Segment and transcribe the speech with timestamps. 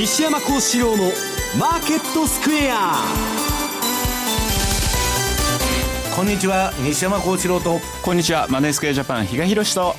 [0.00, 1.12] 西山幸四郎の
[1.58, 2.94] マーケットスクエア。
[6.16, 7.80] こんにちは西山幸四郎と。
[8.02, 9.94] こんにちはマネースクエアジャパン比嘉宏と。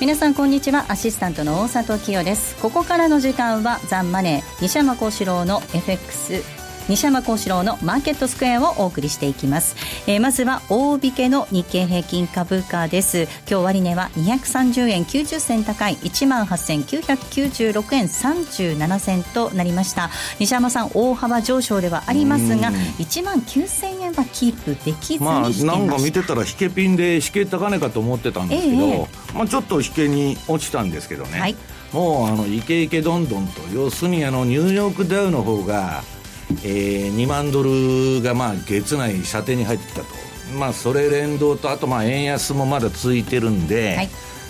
[0.00, 2.54] 皆さんこんにちはアシスタントの大里清です。
[2.62, 6.44] ここからの時間はザンマネー西山幸四郎の FX
[6.88, 9.76] 西山幸四郎のマーケットスクエアをお送りしていきます、
[10.06, 13.22] えー、まずは大引けの日経平均株価です。
[13.22, 20.10] 今日終値は230円90銭高い1万8996円37銭となりました。
[20.38, 31.56] 西山さん大幅上昇ではありますが1万9000円はキープできずにまあなんか見てたら引けピンで引け高値かと思ってたんですけど、えー、まあちょっと引けに落ちたんですけどね、はい、
[31.92, 36.02] もうあのイケイケどんどんと要するにあのニューヨークダウの方が
[36.64, 40.06] えー、2万ドルがまあ月内射程に入ってきたと、
[40.58, 44.08] まあ、それ連動とあとまあ円安もまだ続いてるんで、はい。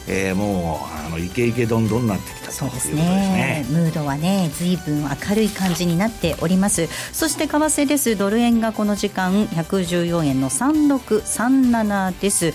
[0.09, 6.86] えー、もうあのイケイケどんどんなってきたそうですね、ムードはね随分明るい感じになっております。
[7.12, 8.14] そして為替です。
[8.16, 12.53] ドル円がこの時間114円の3637です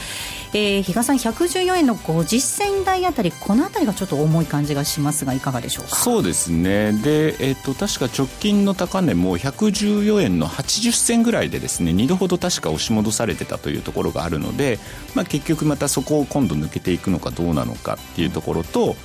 [0.53, 5.95] えー、比嘉さん114円の50銭台あたりこのあたりがちょっと重い感じがしますがいかがでしょうか？
[5.95, 6.94] そうですね。
[6.94, 14.80] で、えーと、確か直近の高値も114円の80銭ぐらいでですね2度ほど確か押し戻されてたというところがあるので、
[15.16, 18.95] まあ、結局またそこを今度抜けていくのかどうなのかっていうところと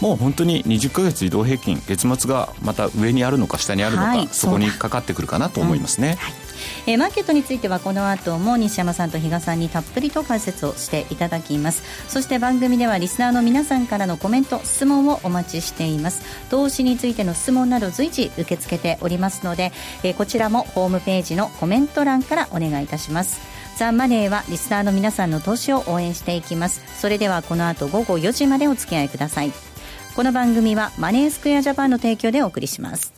[0.00, 6.10] もう本当に20か月移動平均月末がまた上にあるのか下にあるのか、はい、そこにかかってくるかなと思いますね。
[6.10, 6.52] うんはい。
[6.86, 11.82] えー、マーケットについてはこの後も西山さんと比嘉さんにたっぷりと解説をしていただきます。
[12.08, 16.22] そして番組ではリスナーの皆さんからのコメント質問をお待ちしています。
[16.50, 23.40] 投資についての質問など随時受け付けておりますので、えー、こちらもホームページのコメント欄からお願いいたします。
[23.76, 26.82] ザ・マネーはリスナーの皆さんの投資を応援していきます。
[27.00, 29.71] それではこの後午後4時までお付き合いください
[30.14, 33.14] この番組はマネースクエアジャパンの提供でお送りします。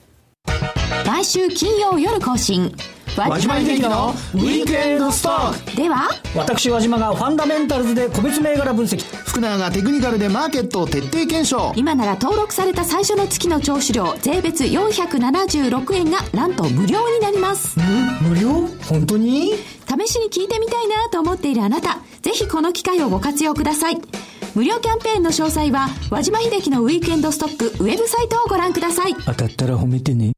[1.05, 2.73] 来週金曜夜更新。
[3.17, 5.77] 和島秀樹のウィークエンドストック。
[5.77, 9.03] では私和島がファンダメンタルズで個別銘柄分析。
[9.27, 11.73] 福永がテクニカルでマーケットを徹底検証。
[11.75, 17.77] 今なら登録された最初の月の聴取料税別476円がなんと無料になります。
[18.23, 18.69] 無料？
[18.89, 19.53] 本当に？
[20.07, 24.01] 試しに聞いてみたいなと思っているあなたぜひこの機会をご活用ください
[24.55, 29.15] 無料キャンペーンの詳細は和島秀樹のウィークエンドストックウェブサイトをご覧ください。
[29.27, 30.33] 当たったら褒めてね。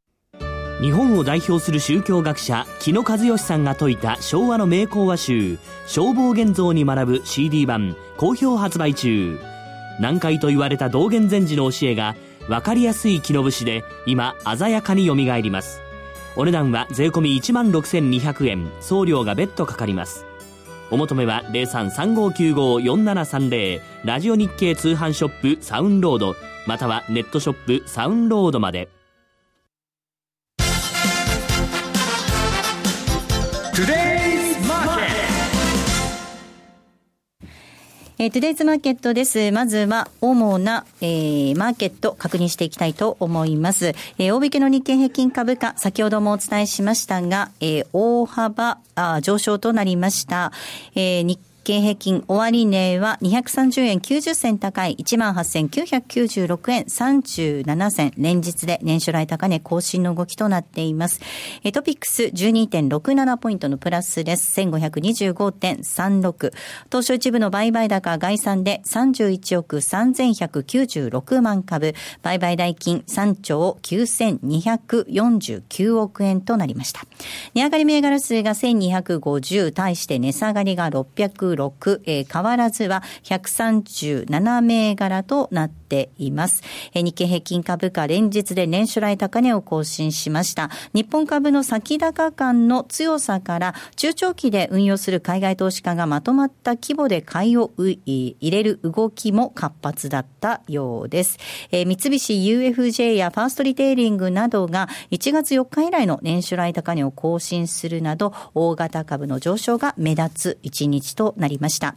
[0.81, 9.38] 日本を代表する宗教学者木野和義さんが説いた昭和の名講話集消防現像に学ぶ CD 版好評発売中。
[10.00, 12.16] 難解と言われた道元禅師の教えが
[12.48, 15.83] 分かりやすい木の節で今鮮やかによみがえります。
[16.37, 18.71] お値段は税込1万6200円。
[18.81, 20.25] 送料が別途かかります
[20.91, 26.34] お求めは0335954730ラジオ日経通販ショップサウンロード
[26.66, 28.88] またはネットショップサウンロードまで。
[38.19, 39.53] えー、トゥデイズマーケットです。
[39.53, 43.88] まずは、主な、えー、マーケット確認していきたいと思います。
[44.16, 50.50] えー、大引けの日経平均株価、先ほどもお伝えしましたが、えー、大幅あ上昇となりました。
[50.94, 58.12] えー、日経平均終値は230円90銭高い18,996円37銭。
[58.16, 61.21] 連日で年初来高値更新の動きとなっています。
[61.72, 64.60] トピックス12.67ポイントのプラスです。
[64.60, 66.53] 1525.36。
[66.88, 71.94] 当初一部の売買高概算で31億3196万株。
[72.22, 77.00] 売買代金3兆9249億円となりました。
[77.54, 86.62] 値上がり銘柄数が1250対して値下がりが600 6えー、変わらずは137銘柄となっています。
[86.94, 90.71] えー、日経平均株価連日で年初来高値を更新しました。
[90.93, 101.39] 日本株の先高感の強さから中長期で運用する海外投資家がまとまった規模で買いを入れる動きも活発だったようです。
[101.71, 111.95] えー、三菱 UFJ やファーストリテイリングなどが1月4日以来の年初来高値を更新するなど大型株の上昇が目立つ1日となりなりました。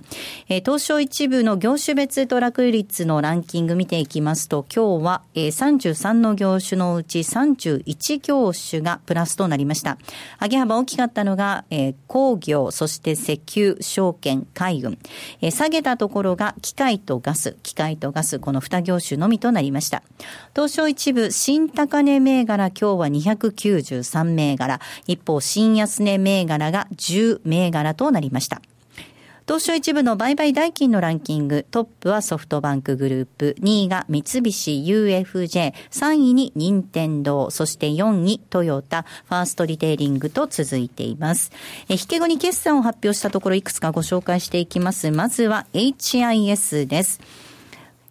[0.48, 9.98] えー、東証一部の業種別トラック率のランキング見ていきますと、今日は、えー、33の業種のうち31業種がプラスとなりました。
[10.40, 15.00] 上げ幅大きかったのが、えー、工業、そして石油、証券、海運。
[15.42, 20.04] えー、下げたところが機械とガス、機械とガス、この2業種のみとなりました。
[20.54, 24.80] 東証一部新高値銘柄今日は293銘柄。
[25.08, 28.62] 一方、新安値銘柄が10銘柄となりました。
[29.50, 41.52] 東証一部の売買代金のランキング、トップはソフトバンクグループ、2位が三菱 UFJ、3位に任天堂、そして4位トヨタ、ファーストリテイリングと続いています。
[41.90, 45.10] え引け後に決算を発表したところいくつかご紹介していきます。
[45.10, 47.20] まずは HIS です。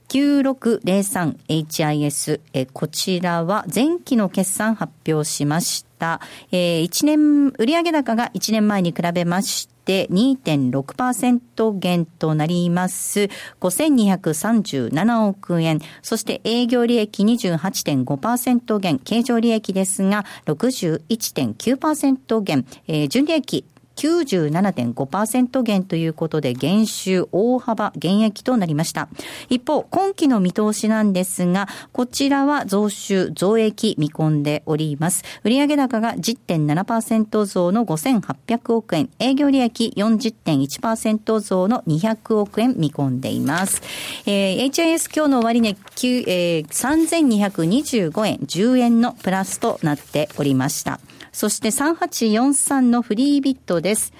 [0.08, 6.20] 9603HIS、えこちらは前期の決算発表しました。
[6.50, 9.77] えー、1年、売上高が1年前に比べまして、
[10.10, 13.28] 2.6%減となります。
[13.60, 15.80] 5237億円。
[16.02, 18.98] そして営業利益28.5%減。
[18.98, 22.66] 経常利益ですが61.9%減。
[22.86, 23.64] えー、純利益
[23.98, 29.08] 97.5%減ということで、減収大幅減益となりました。
[29.48, 35.24] 一方、今期の見通しなんですが、こちらは増収、増益見込んでおります。
[35.42, 43.82] 売上高が10.7%増の5800億円、営業利益40.1%増の200億円見込んでいます。
[44.26, 45.76] えー、HIS 今日の終値、
[46.28, 51.00] えー、3225円、10円のプラスとなっておりました。
[51.32, 54.12] そして3843のフリービットです。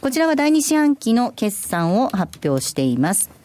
[0.00, 3.39] こちらは第2四半期の決算を発表しています。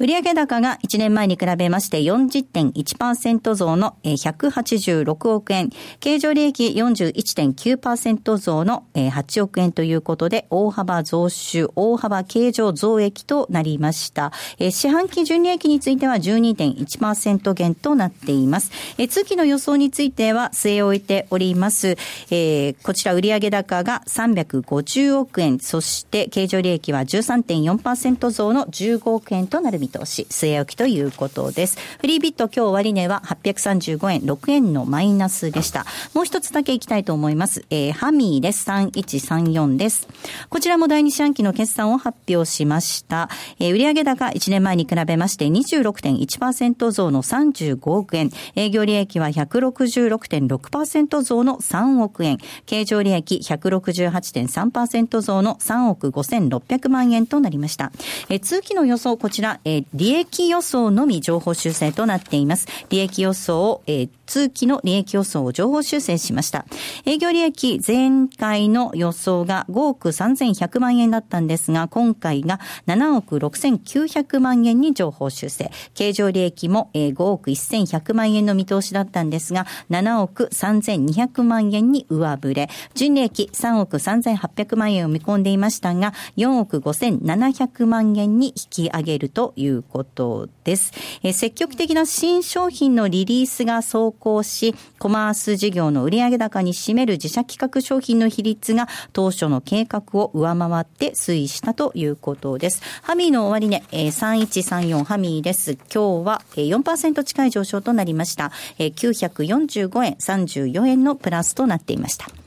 [0.00, 14.32] 売上高が1年前に比べまして40.1%増の186億円、経常利益41.9%増の8億円ということで、大幅増収、大幅経常増益となりました。
[14.58, 18.70] 四半期純利益については12.1%減となっています。
[19.08, 21.96] 通期の予想については据え置いております。
[21.96, 31.78] こちら売上高が350億円、そして経常利益は13.4%増の15億円となる見通し、据え置きということです。
[32.00, 35.86] フリービット今日終値は835円、6円のマイナスでした。
[36.14, 37.64] もう一つだけいきたいと思います。
[37.70, 38.68] えー、ハミーです。
[38.70, 40.08] 3134です。
[40.48, 43.28] こちらも第2四半期の決算を発表しました。
[43.58, 48.30] えー、売上高1年前に比べまして26.1%増の35億円。
[48.54, 52.38] 営業利益は166.6%増の3億円。
[52.66, 57.92] 経常利益168.3%増の3億5600万円となりました。
[58.28, 62.66] えー、通期の予想、こちら、えー利益予想のみ情報修正となっています。
[62.90, 66.66] 利益予想を、えー、通期の利益予想を情報修正しました。
[67.04, 75.70] 営業利益前回の予想が5億3100万円だったんですが、今回が7億6900万円に情報修正。
[75.94, 82.68] 経常利益も5億1100万円の見通しだったんですが、7億3200万円に上振れ。
[82.94, 90.92] 純利益3億3800万円を見込んでいましたが、4億5700万円に引き上げるといういうことです。
[91.22, 102.82] え積極的な新商品のリリースが走行し、コマース事業の売上高に占める自社企画商品の比率が当初の計画を上回って推移したということです。
[103.02, 105.72] ハミーの終値、え3134ハミーです。
[105.92, 108.52] 今日は4%近い上昇となりました。
[108.78, 112.37] 945円34円のプラスとなっていました。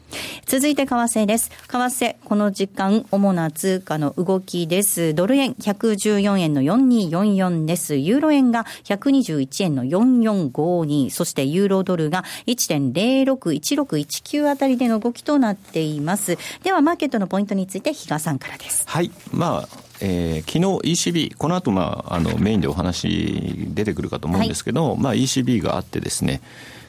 [0.45, 1.51] 続いて為替です。
[1.67, 5.13] 為替、この時間、主な通貨の動きです。
[5.13, 7.95] ドル円114円の4244です。
[7.95, 11.09] ユーロ円が121円の4452。
[11.09, 16.37] そしてユーロドルが1.061619あたりでの動きとなっています。
[16.63, 18.83] では、マーケットのポイントについて、比嘉さんからです。
[18.87, 19.11] はい。
[19.31, 26.41] まあ、えー、昨日 ECB、この後、まあ、あのメインでお話出てくるかと思うんですけど、はい、まあ、ECB があってですね、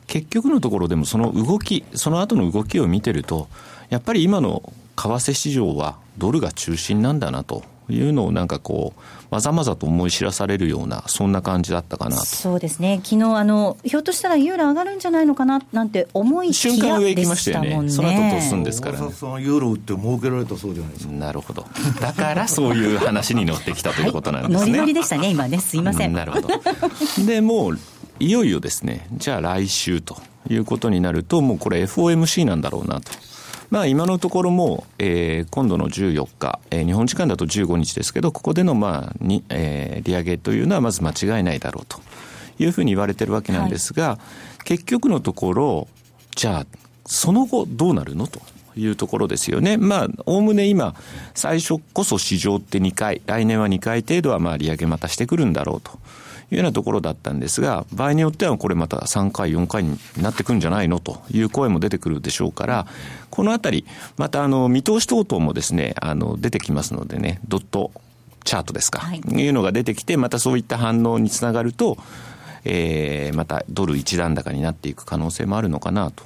[0.07, 3.49] 結局のところでもその動き、その後の動きを見てると、
[3.91, 12.25] やっぱり今の為替市場はドルが中心なんだなというのをなんかこう、まざまざと思い知らされるような、そんな感じだったかなと。
[12.27, 13.01] そうですね。
[13.03, 17.91] 昨日あの、ひょっとしたらユーロ上がるんじゃないのかななんて思い瞬間上行きましたよね。
[17.91, 19.11] その後とすんですからね。
[19.13, 21.13] さんユーロ売って儲けられたそうじゃないですか。
[21.13, 21.67] なるほど。
[22.01, 24.57] だからそういう話に乗ってきたということなんですね。
[24.57, 25.59] はい、ノリノリでしたね、今ね。
[25.59, 26.13] すいません。
[26.13, 26.49] なるほど。
[27.25, 27.79] で、もう、
[28.21, 30.17] いよいよですね、じゃあ来週と
[30.49, 33.11] いうことになると、もうこれ FOMC なんだろうなと。
[33.71, 42.01] まあ今のところも、えー、今度の14日、えー、日本時間だと15日ですけど、ここでのまあに、えー、利上げというのはまず間違いないだろうと
[42.59, 44.19] いうふうに言われてるわけなんですが、は
[44.61, 45.89] い、結局のところ、
[46.37, 46.67] じゃあ、
[47.07, 48.41] その後どうなるのと。
[48.75, 49.77] いうところですよね。
[49.77, 50.95] まあ、おおむね今、
[51.35, 55.99] 最初こそ市場って2回、来年は2回程度はまあ利上げまたしてくるんだろうと
[56.53, 62.87] いうようなところだったんですが、場合によってはこれまた3回、4回になってくんじゃないのという声も出てくるでしょうから、
[63.31, 67.91] このあたり、またあの、見通し等々もですね、あの、出てきますのでね、ドット
[68.45, 71.97] チャートですか、はい、いうのが出てきて、またそういった反応につながると、
[72.65, 76.25] えー、またドル一段高になっていく可能性もあるのかなと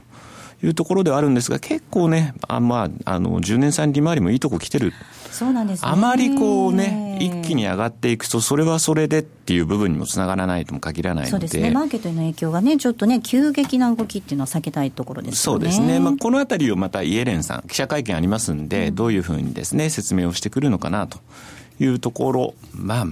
[0.63, 4.93] いいうところではあるんですが、結構ね、あまあ、あの、10年債利回りもいいとこ来てる。
[5.37, 11.31] そうなんです、ね、あまりこうね、一気に上がっていくと、それはそれでっていう部分にもつながらないとも限らないので。
[11.31, 11.71] そうですね。
[11.71, 15.37] マーケットへの影響がね、ちょっとね、急激な動きっていうのは避けたいところですね。
[15.37, 16.01] そうですね。
[16.01, 21.19] まあ、このあたりをまたイエレンさん、記者会見ありますんで、うん、どういうふうにですね、説明をしてくるのかなと
[21.81, 23.07] いうところ、まあ、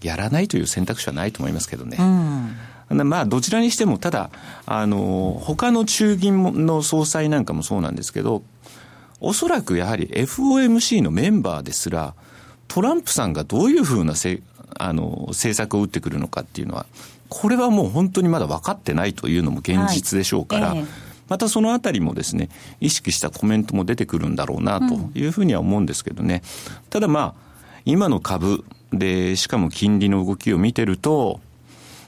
[0.00, 1.98] やらないという選択肢はないと思いますけどね。
[2.00, 2.56] うん
[2.90, 4.30] まあ、どちらにしても、ただ、
[4.64, 8.42] あの、他の中銀の総裁なんかもそうなんですけど、
[9.20, 12.14] おそらくやはり FOMC のメンバーですら、
[12.68, 14.42] トランプさんがどういうふうなせ
[14.78, 16.86] あの政策を打ってくるのかっていうのは、
[17.28, 22.48] これはもう本当にまだ分かってないというのも現実でしょうから、はいえまたそのあたりもですね、
[22.80, 26.42] 意識したコメントも出てくるんだろうなというふうには思うんですけどね。
[26.66, 31.40] うん、ただまあ、今の株で、しかも金利の動きを見てると、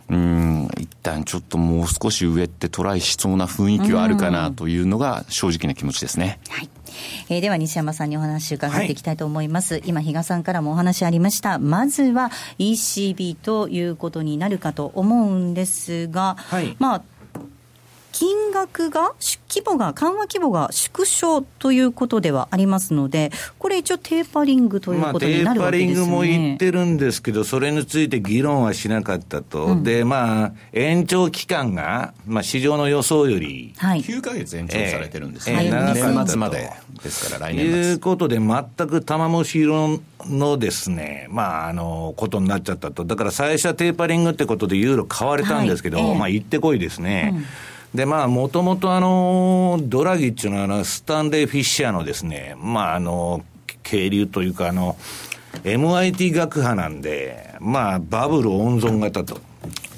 [0.09, 6.41] うん、一旦ちょっともう少し上ってトライしそうな雰囲気はあるかなというのが正直な気持ちですね。
[6.49, 6.71] はい。
[7.29, 9.75] えー、では西山さんにお話伺っていきたいと思います。
[9.75, 11.59] はい、今、比嘉さんからもお話ありました。
[11.59, 17.03] まずは ECB ということになるかと思うんですが、はい、まあ、
[18.21, 19.15] 金額が、
[19.49, 29.69] 規模が、緩和規模が縮小ということではありますので、これ一応テーパリングということになるわけですよね、まあ、テーパリングも言ってるんですけど、それについて議論はしなかったと。
[29.69, 35.69] うん、で、まあ、延長期間が、まあ、市場の予想より、はい、9か月延長されてるんですね。
[35.69, 36.71] えー、年末まで
[37.03, 37.73] ですから、来年末。
[37.73, 43.07] ということで、全く玉虫色のですね、まあ、あの、ことになっちゃったと。
[43.07, 47.31] だから最初はテーパリングってことでユーロ買われたんですけど、はいえー、まあ、行ってこいですね。
[47.35, 47.45] うん
[47.95, 53.45] で、まあ、もともとあの、ドラギっていうのは、スタンレー・フィッシャーのですね、まあ、あの、
[53.83, 54.97] 渓流というか、あの、
[55.65, 59.41] MIT 学派なんで、まあ、バブル温存型と。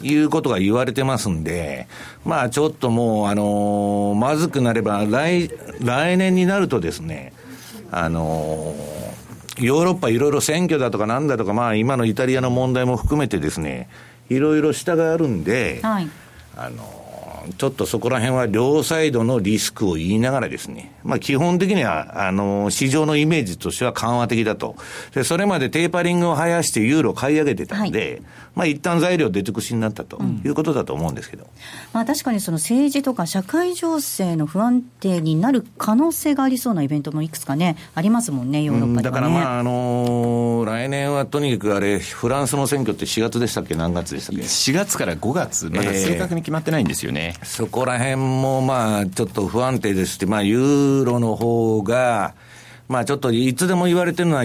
[0.03, 1.87] いうことが言われてますんで、
[2.25, 5.49] まあちょっともう、あのまずくなれば来、
[5.81, 7.33] 来年になるとですね、
[7.93, 8.75] あの
[9.59, 13.89] ヨーロッパいろいろ選挙だとかなんだとか、まあ今のイタリアの問題も含めてですね、
[14.29, 16.09] いろいろ下があるんで、はい、
[16.57, 17.02] あの
[17.59, 24.77] ちょっとそこら辺は両サイドのリスクを言いながらですね、まあ基本的には、あの、市場のイメージとしては緩和的だと。
[25.15, 28.23] で、それまでテーパリングを生やしてユーロ買い上げてたんで、はい、
[28.55, 31.45] まあ一旦材料出尽くしになったということだと思うんですけど。
[31.45, 31.51] うん、
[31.93, 43.75] まあ確かにその政治とか社会情勢の不安定になる可能性がありそうなイベントもいくつかね、ありますもんね、ヨーロッパだからまあ、あのー、来年はとにかくあれ、フランスの選挙って4月でしたっけ？
[43.75, 47.32] 何月でしたっけ ?4 月から5月、まだ正確に決まってないんですよね。
[47.32, 52.35] えー、そこら辺もまあ、ちょっと不安定ですし、まあ、ユーロの方が、
[52.89, 54.45] まあちょっといつでも言われてるのは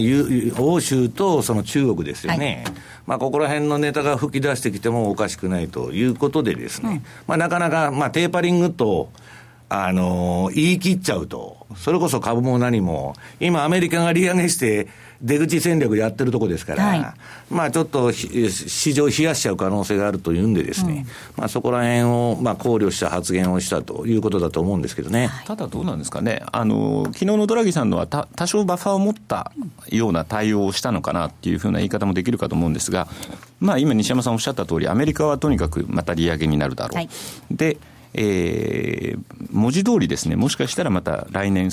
[0.57, 2.63] 欧州とその中国ですよね。
[2.65, 2.75] はい、
[3.05, 9.09] まあここら辺のネタが吹き出してきてもおかしくないということでですね、うん、まあなかなか、まあテーパリングと、
[9.69, 14.87] あの言い切っちゃうと、それこそ株も何も、今アメリカが利上げして、
[15.21, 17.05] 出口戦略やってるとこですから、はい、
[17.49, 21.05] まあちょっと市場冷やしちゃう可能性があるというんでですね、
[21.35, 25.29] うん、まあそこら辺をまあ考慮した発言をしたということだと思うんですけどね。
[25.45, 29.51] ただどうなんですかね、あの昨日のドラギさんのは多少バッファーを持った
[29.89, 33.07] ような対応をしたのかなっていうふうな言い方もできるかと思うんですが、
[33.59, 36.95] まあ今西山さんおっしゃった通り、アメリカはとにかくまた利上げになるだろう。
[36.95, 37.09] はい、
[37.51, 37.77] で
[38.19, 41.69] えー、文字通りですね、もしかしたらまた来年、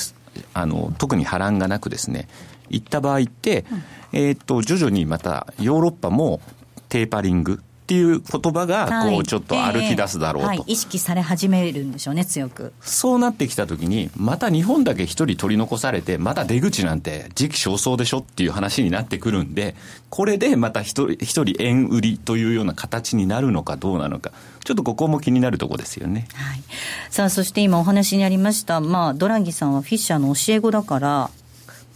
[0.52, 2.28] あの特に波乱がなくですね、
[2.68, 3.64] 行った場合って、
[4.12, 6.40] うん、えっと、徐々にまたヨーロッパも
[6.88, 12.72] テーパリングっていう言葉が、こう、ちょっと歩き出すだろうと、はいえーはい、意識され始めるんでしょうね、強く。
[12.80, 19.76] そうなってきたときに、また日本だけ一人取り残されて、まだ出口なんて時期尚早でしょっていう話になってくるんで、
[20.08, 24.32] これでまた一人、一人円売りというような形になるのかどうなのか。
[24.64, 26.26] ちょっとここも気になるところですよね。
[26.32, 26.62] はい。
[27.10, 31.30] さあ、そして今お話にありました、まあ、ドラギさんはフィッシャーの教え子だから、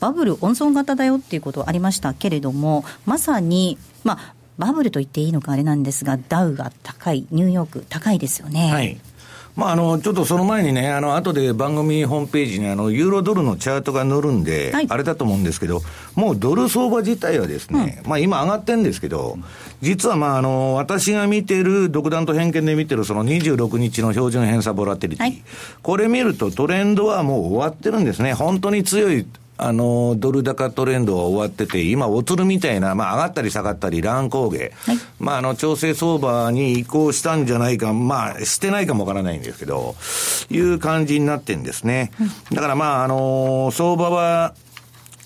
[0.01, 8.73] バブル温存型だよっていうことありましたけれども、まさに、まあ、バブルと言っていいのかあれなんですが、ダウが高い、ニューヨーク高いですよね。
[8.73, 8.99] はい。
[9.59, 15.83] まあ、あの、ちょっとその前にね、あの、後で番組ホームページにあの、ユーロドルのチャートが載るんで、はい、あれだと思うんですけど、
[16.15, 19.37] もうドル相場自体はですね、うん、まあ今上がってるんですけど、
[19.81, 25.43] 実はまああの、私が見てる、独断と偏見で見てるその26日の標準偏差ボラテリティ、はい、
[25.83, 28.35] これ見るとトレンドはもう終わってるんですね。
[28.35, 29.27] 本当に強い
[29.61, 34.73] あの、ドル高トレンドは終わってて、今、おつるみたいな、まあ、上がったり下がったり、乱高下、はい、
[35.19, 39.97] まあ、あの、調整相場に移行したんじゃないか、まあ、してないかもわからないんですけど、
[40.49, 42.13] いう感じになってんですね。
[42.53, 44.55] だから、まあ、あの、相場は、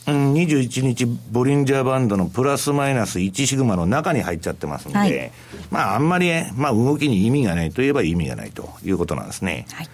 [0.06, 5.32] うん、21日、ボリンジャーバンドのプラスマイナス1シグマの中に入っちゃってますんで、はい、
[5.70, 9.66] まあ、あんまり、まあ、動きに意味がないといえば意味がないということなんですね。
[9.72, 9.88] はい。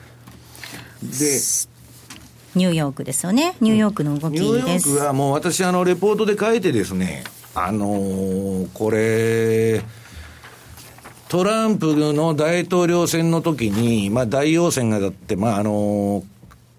[1.03, 1.41] で
[2.55, 3.57] ニューヨークですよね。
[3.61, 4.45] ニューヨークの動きです。
[4.45, 7.25] ニューヨークはもう私、あの、レポートで書いてですね、
[7.55, 9.83] あのー、これ、
[11.29, 16.25] トランプの大統領選の時に、まあ、大陽線がだって、まあ、あのー、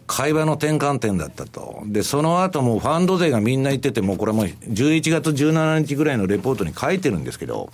[0.08, 1.84] 会話の転換点だったと。
[1.86, 7.72] で、その後もファンド税がみんな言ってて、もうこれも11月17日ぐらいのレポートに書いてるんですけど、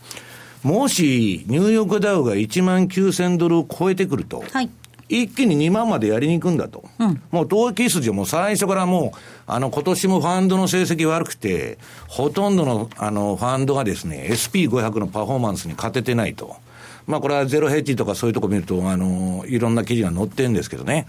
[0.62, 4.70] もし、ニューヨークダウが1万9000ドルを超えてくると、はい、
[5.08, 6.84] 一気に2万までやりに行くんだと。
[7.00, 16.56] うん、もう投機筋はもう最初からもう、あの、今年もファンドの成績悪くて、ほとんどの、あの、ファンドがですね、SP500 のパフォーマンスに勝ててないと。
[17.08, 21.06] まあこれはゼロヘッジとかそういうとこ見ると、あの、いろんな記事が載ってるんですけどね。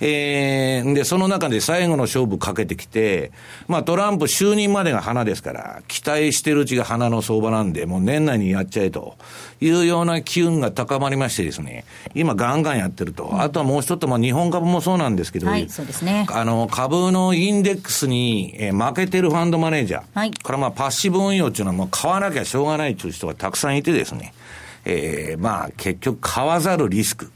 [0.00, 3.32] えー、で、その中で最後の勝負かけてきて、
[3.66, 9.16] まあトランプ就任までが花ですから、期待してるうちが花の相場なんで、もう年内にやっちゃえと
[9.60, 13.24] いうような機運が高まりましてですね、今ガンガンやってると。
[13.24, 16.26] うん、あとはもう一つ、まあ日本株もそうなんですけど、はい、そうですね。
[16.30, 20.02] あの、株のインデックスに、えー、負けてるファンドマネージャー。
[20.14, 20.30] はい。
[20.30, 24.32] これまあパッシブ運用っていうのはもう買わなきゃしょうがないという人がたくさんいてですね、
[24.84, 27.32] えー、まあ結局買わざるリスク。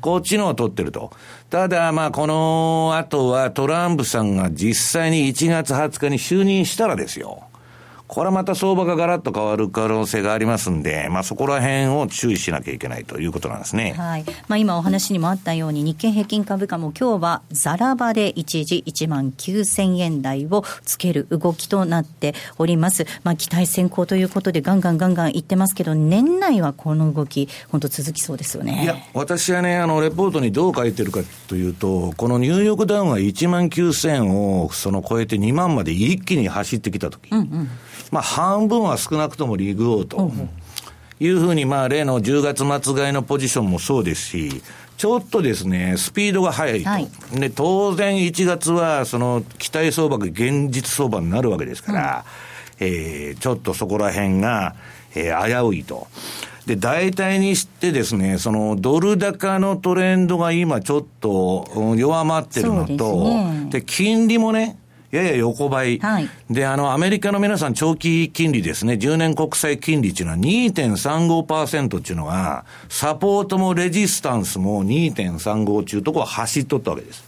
[0.00, 1.12] こっちのを取ってると。
[1.48, 7.45] ただ、まあ、この後はトランプさんが実際に1月20日に就任したらですよ。
[8.08, 13.94] これはまた相場がガラッと変わる可能性がありますんで、まあ、そこら辺を注意しなきゃいけないということなんですね。
[13.96, 14.24] はい。
[14.48, 23.06] まあ、今お話にもあったように、日経平均株価も今日はザラ場で一時1万9000円台をつける動きとなっております。
[23.24, 28.84] まあ、期待先行ということで、ガンガンガンガンいってますけど、年内はこの動き、本当続きそうですよね。
[28.84, 37.68] いや、私はね、あの、レポートにどう書いてるかというと、このニューヨークダウンが1万9000をその超えて2万まで一気に走ってきたとき、うんうん
[38.10, 40.30] まあ、半分は少なくともリーグ王と。
[41.18, 44.62] いうふうに、まあ、例の10月末買いのポジションもそうですし、
[44.96, 46.88] ちょっとですね、スピードが速いと。
[46.88, 52.24] はい、で、当然1月は、その、期待相場が現実相場になるわけですから、
[52.80, 54.74] うん、えー、ちょっとそこら辺が、
[55.14, 56.06] えー、危ういと。
[56.66, 63.24] で、大体にしてですね、その、ドル高のトレンドが今ちょっと弱まってるのと、
[63.70, 64.76] で、ね、金利もね、
[65.10, 65.98] やや横ばい。
[65.98, 66.28] はい。
[66.50, 77.24] で、あの、アメリカの皆さん長期金利ですね、10年国債金利っていうのは2.35%っていうのが、サポートもレジスタンスも2.35中とこは走っとったわけです。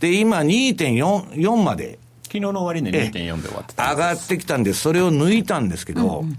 [0.00, 1.98] で、今2.4まで。
[2.24, 6.38] 昨日の終値2.4で終わって上がってきたんで、それを抜いたんですけど、うんうん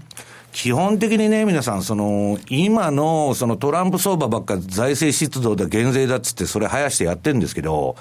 [0.54, 7.96] 基本的にね、皆さん、その、今の、そのトランプ相場ばっか財政出動で減税だっつって、それ生やしてやってるんですけど、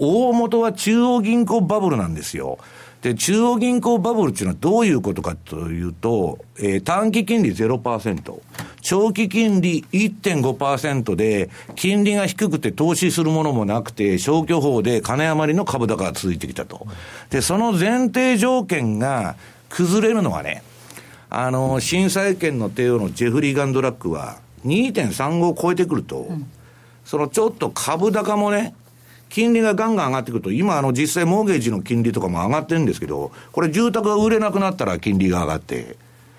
[0.00, 2.58] 大元は中央銀行バブルなんですよ。
[3.02, 8.40] で、中央銀行バブルっていうのはどういうことかというと、えー、短期金利0%、
[8.82, 16.86] 長期金利1.5%で、金利が低くて投資するものもなくて、消去法で金余りの株高が続いてきたと。
[17.30, 19.36] で、その前提条件が
[19.68, 20.62] 崩れるのはね、
[21.30, 26.50] あの、震災権の帝王のジェフリー・ガンドラックは2.35を超えてくると、うん、
[27.04, 28.74] そのちょっと株高もね、
[29.30, 35.96] 金利がガンガン上がってくると、今、あの、実際モーゲージの金利とかも上がってるんですけど、これ住宅が売れなくなったら金利が上がって、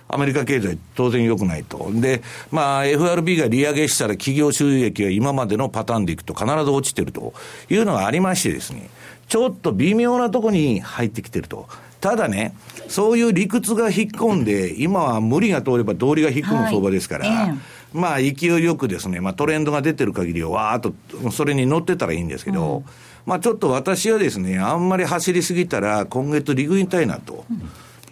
[0.09, 1.89] アメリカ経済当然良くないと。
[1.93, 7.33] で、まあ、FRB が利上げしたら企業収益が今までのパターンでいくと必ず落ちてると
[7.69, 8.89] いうのがありましてですね、
[9.29, 11.69] ちょっと微妙なとこに入ってきてると。
[12.01, 12.53] ただね、
[12.89, 17.57] そういう理屈が引っ込んで、今は無理が通れば道理が引っ込む相場ですから、はい
[17.93, 22.85] まあ勢いよくですね、まあトレンドが出てる限りはわーっとそれに乗ってたらいいんですけど、うん、
[23.25, 27.45] まあちょっと私はですね、あんまり走りすぎたら今月リグインたいなと。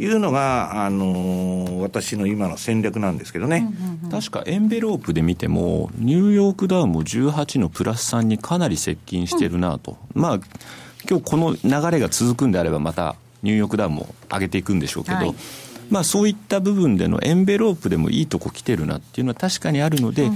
[0.01, 3.69] いうのが、あのー、私の今の戦略なんですけどね、
[4.09, 10.39] 確かエンベロープで見ても、ニューヨークダウンも18のプラス3にかなり接近してるなと、うん、まあ
[11.09, 15.35] 今日この流れが続くんであれば、またニューヨークダウンも上げていくんでしょうけど、はい
[15.89, 20.35] まあ、そういった部分でのエンベロープでもいいとこ来てるなっていうのは確かにあるので、うん、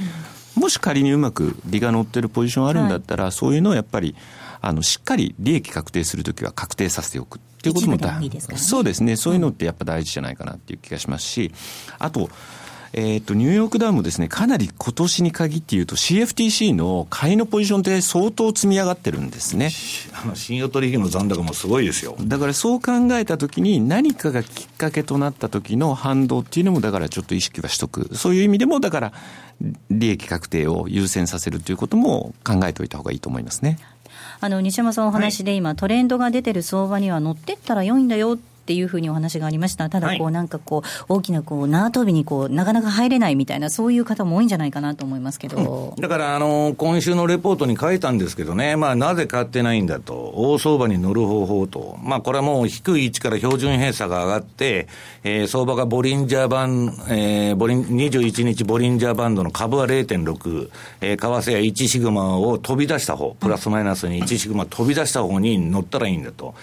[0.55, 4.15] もし仮にうまく利が乗ってるポジションあるんだったら、はい、そういうのをやっぱり
[4.61, 9.15] あのしっかり利益確定するときは確定させておくっていうことも大事、ね、そうですね。
[9.15, 11.51] そういうのってやっぱ大事じゃないかなっていう気がしますし
[11.99, 12.29] あと
[12.93, 19.71] えっ、ー、と、ニューヨークダウもですね、かなり今年に限って言うと CFTC の買いのポジションって相当積み上がってるんですね。
[20.13, 22.15] あの、信用取引の残高もすごいですよ。
[22.21, 28.15] だからそう考えたときに何かがきっかけとなった時の反動っていうのもだからちょっと意識はしとく。
[28.15, 29.13] そういう意味でもだから
[29.89, 33.79] 利益確定を優先させるということも考えておいた方がいいと思いますね。
[34.39, 39.89] あの西山さんお話で今、はい、トレンドが出てる相場には乗ってったら良いんだよっっていうふうにお話がありました。
[39.89, 45.93] ただ、こう、なんかこう、大きなこう、縄跳びにこう、なかなか入れないみたいな、そういう方も多いんじゃないかなと思いますけど。
[45.97, 54.87] うん、だから、あの、今週のレポートに書いたんですけどね、まあ、なぜ買ってないんだと、大相場に乗る方法と、まあ、これはもう低い位置から標準偏差が上がって、
[55.25, 60.69] えー、相場がボリンジャーバン、えー、ボリン、21日ボリンジャーバンドの株は0.6、
[61.01, 66.55] えー、為替や1シグマを飛び出した方、プラスマイナスに1シグマ飛び出した方に乗ったらいいんだと。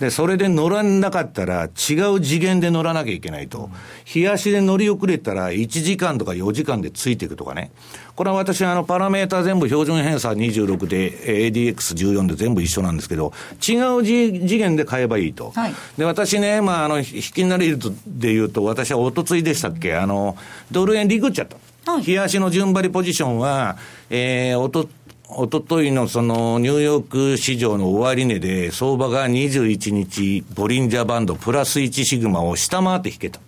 [0.00, 3.70] で、それで乗らなかったら、違う次元で乗らなきゃいけないと。
[4.14, 7.70] 冷やしで乗り遅れたら、1時間とか4時間でついていくとかね。
[8.14, 11.12] これは私はあの、パラメータ全部標準偏差26で、
[11.50, 13.32] ADX14 で全部一緒なんですけど、
[13.66, 15.52] 違う次元で買えばいいと。
[15.54, 17.04] はい、で、私ね、まあ、あの、引
[17.34, 20.36] きなり率で言うと、私はおとついでしたっけ、あの、
[20.70, 21.56] ドル円リグっちゃった。
[21.90, 23.76] はい、冷やしの順張りポジションは、
[24.10, 24.88] えー、おと、
[25.28, 33.40] おとといのそのニューヨーク市場の終値で、相場が21日、ボリンジャーバンドプラス1シグマを下回って引けた。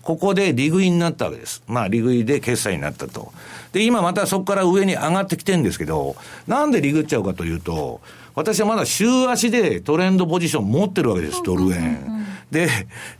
[0.00, 1.62] ここで利食いになったわけです。
[1.66, 3.32] まあ、利食いで決済になったと。
[3.72, 8.00] で、今またそこから上に上がってきてるんですけど、なんで利食っちゃうかというと、
[8.34, 12.26] 私はまだ週足でトレンドポジション持ってるわけです、ドル円。
[12.50, 12.68] で、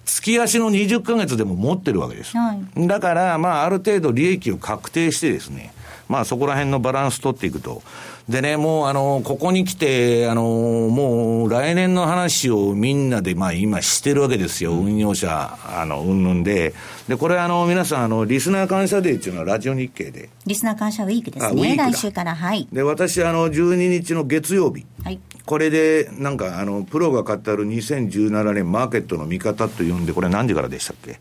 [0.04, 2.36] 月足の20ヶ月でも持ってるわけです。
[2.36, 5.72] はい、だから、まあ、ある程度利益を確定してですね、
[6.08, 7.82] まあそこら辺のバランス取っていくと。
[8.28, 14.72] でね、もうあの、ここに来て、あの、もう来年の話をみんなで、まあ今してるわけですよ。
[14.72, 16.74] 運用者、あの、うんぬんで。
[17.08, 20.28] で、これあの、皆さん、あの、リスナー感謝デーっていうのはラジオ日経で。
[20.44, 21.76] リスナー感謝ウィークですね。
[21.76, 22.66] 来週から、はい。
[22.72, 24.84] で、私、あの、12日の月曜日。
[25.04, 25.20] はい。
[25.44, 31.20] これで、なんか、あの、プロが語る2017年マーケットの見方と呼んで、これ何時からでしたっけ？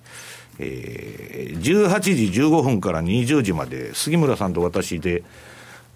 [0.59, 5.23] えー、18時15分から20時まで、杉村さんと私で、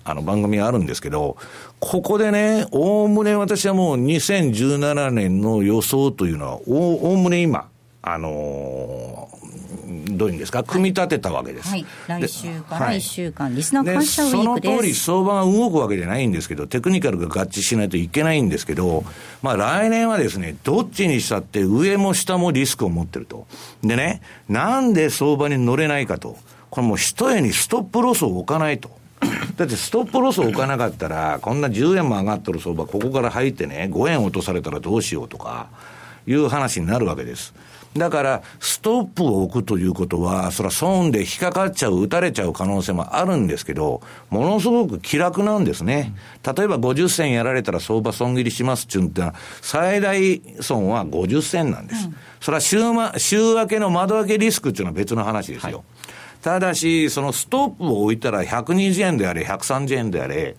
[0.06, 1.38] あの番組があるんですけど、
[1.80, 7.70] ここでね、おおむね私はもう2017年の予想というのは、おおむね今、
[8.02, 9.39] あのー、
[10.12, 11.70] どういうんですか、組み立てたわけです。
[11.70, 19.04] はい、来週から1週間、はい、リスナー感謝ウィークその通り相場が動くわけじゃないんですけど、テクニカルが合致しないといけないんですけど、
[19.42, 23.48] まあ来年はですね、どっちにしたって上も下もリスクを持ってると。
[23.84, 26.38] でね、なんで相場に乗れないかと。
[26.70, 28.92] これもう一重にストップロスを置かないと。
[29.58, 35.68] だってストップロスを置かなかったら、こんな10円も上がってる相場、ここから入ってね、5円落とされたらどうしようとか、
[36.28, 37.54] いう話になるわけです。
[37.98, 46.14] だから、ストップを置くということは、それは損で引っかかっちゃう、打たれちゃう可能性もあるんですけど、ものすごく気楽なんですね。
[46.44, 52.06] 例えば50銭やられたら相場損切りしますっていうのは、最大損は50銭なんです。
[52.06, 55.78] うん、それは週,、ま、週明けの窓開けリスクっていうのは別の話ですよ。
[55.78, 55.86] はい、
[56.44, 60.56] ただし、そのストップを置いたら120円であれ、130円であれ、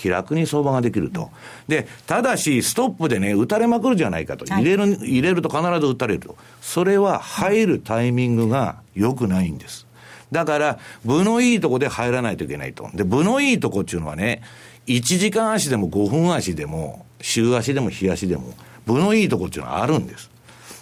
[0.00, 1.30] 気楽に相場ができると。
[1.66, 4.46] で、ただし、ストップでね、打たれまくるじゃないかと。
[4.46, 6.36] 入れる、はい、入れると必ず打たれると。
[6.62, 9.86] それは入るタイミングが良くないんです。
[10.30, 12.88] だから、部のいいとこで入らないといけないと。
[12.94, 14.42] で、部のいいとこっていうのはね、
[14.86, 18.54] 1時間足でも5分足でも、週足でも日足でも、
[18.86, 20.30] 部のいいとこっていうのはあるんです。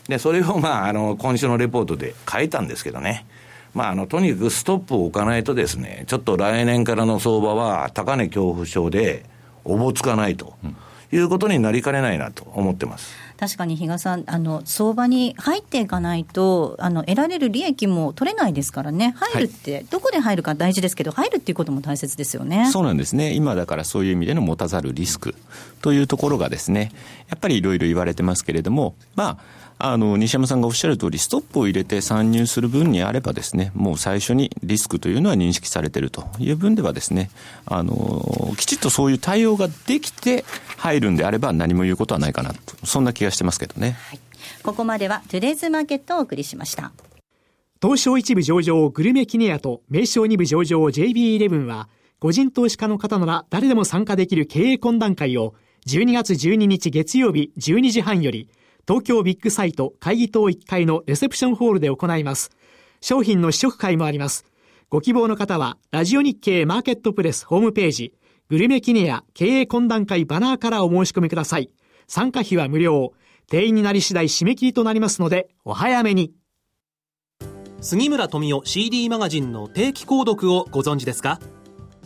[0.08, 3.26] で、それをまあ、あの、今週のレポートで書いたんですけどね。
[3.76, 9.26] まあ、あの、とにかくストップを置かないとですね、ちょっと来年からの相場は高値恐怖症で
[9.64, 10.54] おぼつかないと。
[11.12, 13.14] いうことになりかねないなと思ってます。
[13.38, 22.70] 確かに比嘉さん、あの相場に入っていかないとあの、得られる利益も取れないですからね、入るって、はい、どこで入るか大事ですけど、入るっていうことも大切ですよね。
[22.72, 25.34] そうなんですね、今だからそういう意味での持たざるリスク
[25.82, 26.90] というところがですね、
[27.28, 37.30] やっぱりいろいろ言われてますけれども、まあ、あの、西山さんがおっしゃる通り、ストップを入れて参入する分にあればですね、もう最初にリスクというのは認識されているという分ではですね、
[37.66, 40.44] あの、きちっとそういう対応ができて
[40.78, 43.96] 入るんであれば何も言うことはないかなと、そんな気がしてますけどね。
[44.08, 44.20] はい、
[44.62, 46.92] ここまではトゥデイズマーケットをお送りしました。
[47.82, 55.54] 東証一部上場グルメキネアと名称二部上場 JB11 は、個人投資家の方なら誰でも参加できる経営懇談会を
[55.86, 58.48] 12月12日月曜日12時半より
[58.88, 62.52] 東京ビッグサイト会議棟1階のレセプションホールで行います。
[63.00, 64.44] 商品の試食会もあります。
[64.88, 68.12] ご希望の方は、ラジオ日経マーケットプレスホームページ、
[68.48, 71.70] グルメキネア経営懇談会バナーからお申し込みください。
[72.06, 73.12] 参加費は無料。
[73.48, 76.32] 定員になり次第締め切りとなりますので、お早めに。
[77.80, 81.40] 杉村富夫 CD マガジンの定期購読をご存知ですか？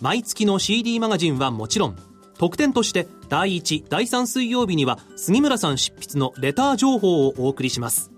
[0.00, 1.96] 毎月の CD マガジンはもちろん、
[2.38, 8.10] 特典として第1、第3水曜日には杉村さん執筆のレター情報をお送りします。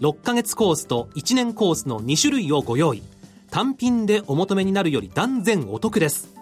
[0.00, 3.02] 6ヶ月コースと1年コースの2種類をご用意。
[3.50, 6.34] 単品でお求めになるより断然お得です。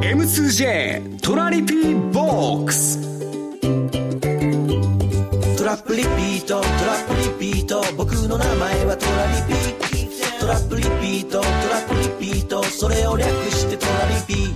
[0.00, 3.09] M2J トラリピーボックス
[5.70, 14.52] トラップリピートトラップリピート僕の名前はトラリピトラップリピートトラップリピートそれを略してトラリピ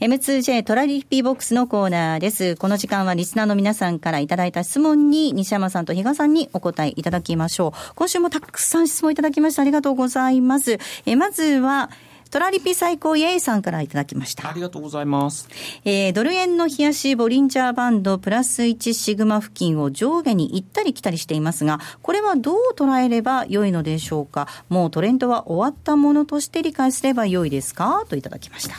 [0.00, 2.56] M2J トラリピボックスのコーナーです。
[2.56, 7.94] この時間はリスナーの皆さんからいただいた質問に西山さんと比嘉さんにお答えいただきましょう。
[7.96, 10.78] 今週もたくさん質問いただきましてありがとうございます。
[11.04, 11.90] えまずは、
[12.30, 14.48] トラリピ最高イエイさんからいただきました。
[14.48, 15.48] ありがとうございます。
[15.84, 24.46] えー、ドル円の冷やしボリンジャーバンドプラス1シグマ付近を上下に行ったり来たりしていますが、これはどう捉えれば良いのでしょうか？
[24.68, 28.04] もうトレンドは終わったものとして理解すれば良いですか？
[28.08, 28.76] といただきました。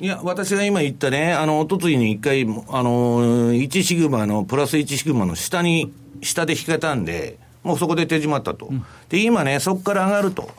[0.00, 8.66] いや、私が今言ったね、あの、おとついに一回、あの、1シグマの、プラス1シグマの下に、下で引けたんで、もうそこで手締まったと。
[8.66, 10.50] うん、で、今ね、そこから上がると。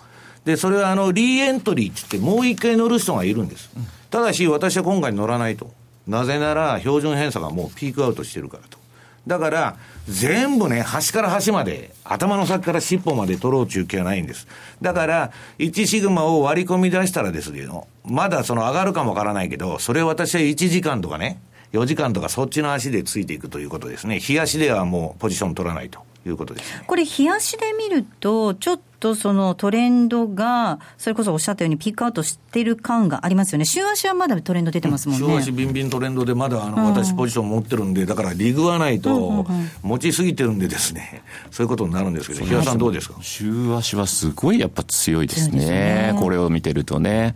[0.46, 3.70] で、それはあの、リーエントリーって言って、もう一回乗る人がいるんです。
[4.10, 5.72] ただし、私は今回乗らないと。
[6.08, 8.78] なぜなら、標準偏差がもうピークアウトしてるからと。
[9.26, 9.78] だから、
[10.10, 14.48] 全部ね、端から端まで、頭の先から尻尾まで取ろう中継はないんです。
[14.82, 21.40] だから、1シグマを割り込み出したらですよ、まだその上がるかもわからないけど、それ私は1時間とかね、
[21.72, 24.20] 4時間とかそっちの足でついていくということですね。
[24.20, 26.02] 日足ではもうポジション取らないと。
[26.30, 35.28] いうことです、ね、これ、日足で見ると、ちょっとそのトレンドが、それこそおっしゃったように、ピークアウトしてる感がありますよね、週足はまだトレンド出てますもんね。
[35.28, 39.46] 週足ビンビントレンドで、まだあの、私、ポジション持ってるんで、だからリグはないと、
[39.82, 43.16] 持ちすぎてるんでですね、そういうことになるんですけど、日嘉さん、どうですか？
[43.22, 46.16] 週足はすごいやっぱ強いですね、すね。
[46.18, 47.36] これを見てるとね。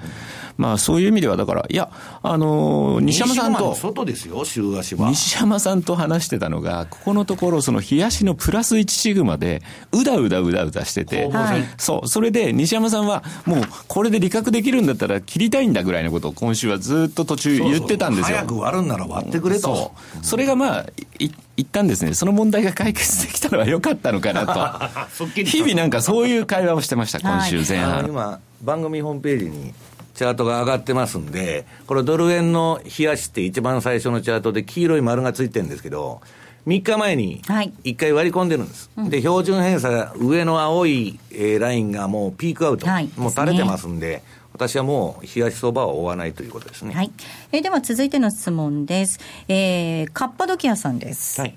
[0.57, 1.89] まあそういう意味では、だから、いや、
[2.23, 5.09] あのー、西山さんと、外ですよ、週足は。
[5.09, 18.37] 西山さんと話してたのが、ここのところ、その日足のプラス1シグマで、うだうだうだうだしてて、はい、そう、それで西山さんは、もうこれで利確できるんだったら切りたいんだぐらいのことを今週はずっと途中言ってたんですよ。
[18.39, 19.61] そうそう早く割るんなら割ってくれと。
[19.61, 19.91] そ
[20.21, 20.25] う。
[20.25, 20.85] それがまあ、
[21.19, 25.25] い一旦ですね、その問題が解決できたのは良かったのかなと。
[25.43, 27.97] 日々なんかそういう会話をしてました、今週前半。
[27.97, 29.73] はい、今、番組ホームページに
[30.17, 36.21] チャートが上がってますんで、これドル円の冷やしって一番最初のチャートで黄色い丸がついてるんですけど、
[36.65, 38.89] 3日前に1回割り込んでるんです。
[38.95, 46.95] はい、で、標準偏差、上の青い、えー、ラインがもうピークアウト、はい、もう垂れてますんで、私はもう冷やし相場は追わないということですね。
[46.95, 47.11] はい。
[47.51, 49.19] えー、では続いての質問です。
[49.47, 51.39] えー、カッパドキアさんです。
[51.39, 51.55] はい。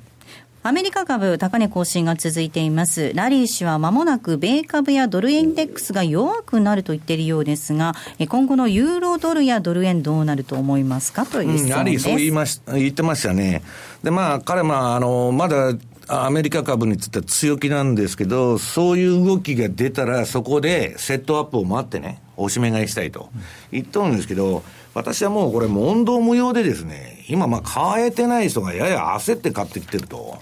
[0.62, 3.14] アメリカ株高値更新が続いています。
[3.14, 7.94] ラリー氏は間もなく米株やドルインデックスが弱くなると言っているようですが、
[8.29, 11.25] 今後のユーロドルやドル円どうなると思いますか？
[11.25, 11.66] という質問です。
[11.66, 13.62] うん、ラリーそう言いまし言ってましたね。
[14.03, 15.73] で、まあ、彼も、あの、まだ、
[16.09, 23.31] アメリカ株については強気なんですけど、そういう動きが出たら、そこでセットアップを待ってね、おしめ買いしたいと
[23.73, 30.38] 言っとるんですけど、私はもうこれ、問答無用でですね、今、まあ、買えてない人がやや焦って買ってきてると。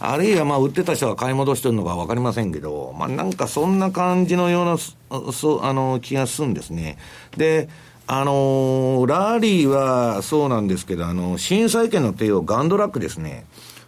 [0.00, 6.98] あるいはまあ売ってた人が買い戻してるのか分かりませんけど、まあなんかそんな感じのような、そあの気がするんですね。
[7.36, 7.68] で、
[8.06, 13.44] あのー、ラリーはそうなんですけど、あの、新債券の定応、ガンドラックですね。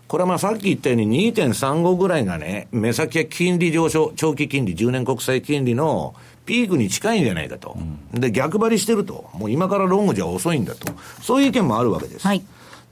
[0.08, 6.14] これはまあさっき言ったように2.35ぐらいがね、目先は金利上昇、長期金利、10年国債金利の
[6.50, 7.76] ピークに近いんじゃないかと。
[8.12, 9.30] うん、で、逆張りしてると。
[9.34, 10.92] もう今からロングじゃ遅いんだと。
[11.22, 12.26] そういう意見もあるわけです。
[12.26, 12.42] はい。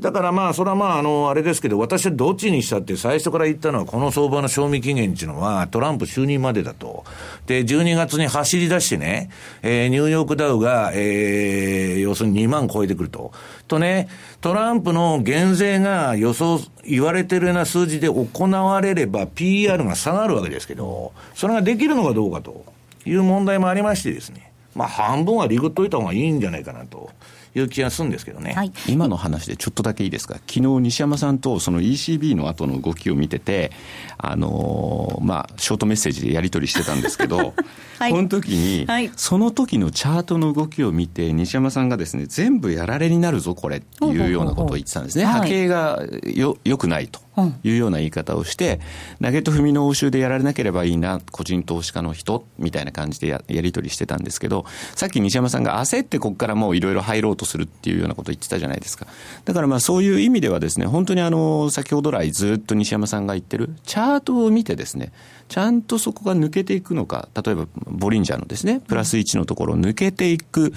[0.01, 7.05] だからまあ、それはまあ、あの、あれですけど、私はどっちにしたって最初から言ったのは、この相場の賞味期限っていうのは、トランプ就任までだと。
[7.47, 9.29] で、12月に走り出してね、
[9.63, 13.33] えー、ニューヨークダウが、えー、要するに2万超えてくると。
[13.67, 14.07] とね、
[14.41, 22.65] トランプの減税が予想、言われてるような数字で行われれば、PR が下がるわけですけど、それができるのかどうかと
[23.09, 24.53] いう問題もありましてですね。
[24.75, 27.11] まあ、半分はリグっといた方がいいんじゃないかなと。
[27.55, 33.73] いう気がするんですけどね、はい、今の話でちょっとだけいいですか、昨日西山さんとその ECB の後の動きを見てて、
[34.17, 37.55] あのー、まあ、ショートメッセージでやり取りしてたんですけど、
[37.99, 45.25] はい、この時に、はい、その時のチャートの動きを見て、西山さんがですね、全部やられになるぞ、これっていうようなことを言ってたんですね。
[45.25, 47.21] 波形がよ、よくないと。
[47.63, 48.81] いうような言い方をして、
[49.21, 59.07] ナゲット踏みの応酬でやられなければいいな、個人投資家の人みたいな感じでややり取りしてたんですけど、さっき西山さんが焦ってここからもういろいろ入ろうとするっていうようなこと言ってたじゃないですか。
[59.45, 65.13] だからまあそういう意味ではですね、本当にあの、先ほど来ずっと西山さんが言ってる、チャートを見てですね、
[65.49, 70.73] ちゃんとそこが抜けていくのか、例えばボリンジャーのですね、プラス1のところを抜けていく、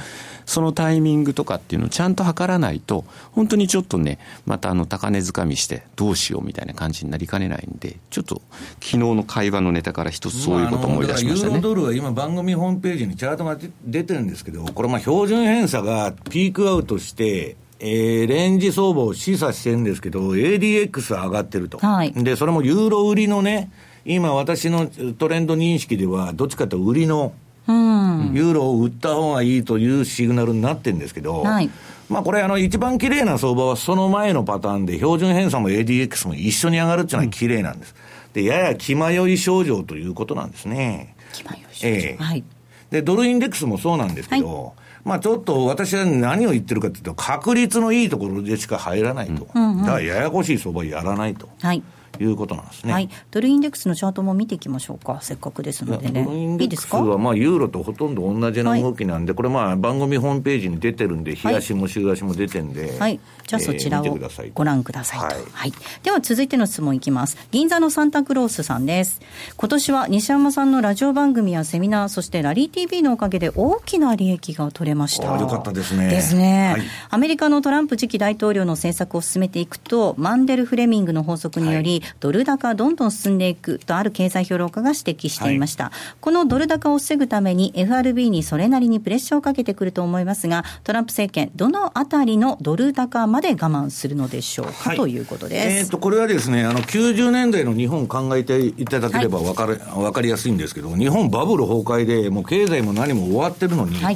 [0.45, 8.41] そのタイミングとかっていうのをちゃんと測らないと、本当にちょっとね、またあの高値掴みしてどうしようみたいな感じになりかねないんで、ちょっと
[8.79, 11.53] 昨日の会話のネタから一つそういうことを思い出しましたね。
[11.53, 21.79] ユーロドルは今番組ホームページにチャートが出てるんですけど、これまあ標準偏差がピークアウトして、えー、レンジ相場を示唆してるんですけど、ADX は上がってると。
[21.79, 23.71] はい、で、それもユーロ売りのね、
[24.05, 24.87] 今私の
[25.17, 27.33] トレンド認識では、どっちかというと売りの、
[27.67, 31.69] ユーロを売った方がいいというシグナルになってるんですけど、はい、
[32.11, 37.95] まあこれあの一番綺麗な相場はその前のパターンで、標準偏差も ADX も一緒に上がるっていうのは綺麗なんです。
[38.33, 41.15] で、やや気迷い症状ということなんですね。
[41.31, 41.87] 気迷い症状。
[41.87, 42.43] えー、はい。
[42.89, 49.47] で、ドルインデックスもそうなんですけど、はいまあちょっと私は何を言ってるかというと、確率のいいところでしか入らないと。
[49.51, 51.49] うんうん、だからややこしい相場やらないと。
[51.59, 51.81] はい。
[52.21, 56.23] いうことなんですね、はい、ドルインデックスのチャートも見ていきましょうか、せっかくですのでね。
[56.23, 64.17] ドルインデックスはまあユーロとほとんど同じな動きなんで、はい、これ、まあ番組ホームページに出てるんで、日足も週足も出てるんで、はい、じゃあそちらを
[64.53, 69.21] ご覧くださいと、はい、はい、では続いての質問いきます、銀座のサンタクロースさんです。
[69.57, 75.39] 今年は西山さんのラジオ番組やセミナー、そしてラリー TV のおかげで大きな利益が取れました。
[75.39, 76.09] よかったですね。
[76.09, 104.15] ですね、はい、アメリカのトランプ次期大統領の政策を進めていくと、マンデル・フレミングの法則により、ドル高どんどん進んでいくとある経済評論家が指摘していました、はい、このドル高を防ぐために FRB にそれなりにプレッシャーをかけてくると思いますがトランプ政権どのあたりのドル高まで我慢するのでしょうか、はい、ということです、えーと、これはですねあの90年代の日本考えていただければ分かる、はい、分かりやすいんですけど日本バブル崩壊でもう経済も何も終わってるのに、為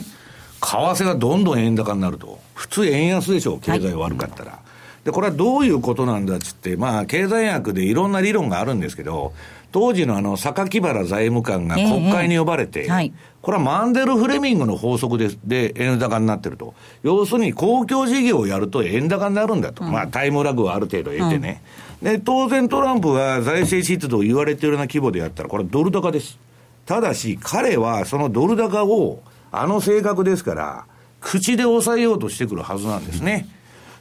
[0.62, 4.60] 替がどんどん円高になると普通円安でしょう経済悪かったら、
[5.06, 9.34] で、これはどういうことなんだっつって、まあ、経済学でいろんな理論があるんですけど、
[9.72, 16.74] 当時のあの、榊原財務官が国会に呼ばれて、えーはい、これはマンデル・フレミングの法則でで円高になってると。
[17.04, 19.84] 要するに公共事業をやると円高になるんだと。
[19.86, 21.62] うん、まあ、タイムラグはある程度得てね。
[22.02, 26.40] うん、で、当然トランプが財政出動言われているような規模でやったら、これドル高です。
[26.88, 30.86] ただし、彼はそのドル高を、あの性格ですから、
[31.22, 33.48] 口で抑えようとしてくるはずなんですね。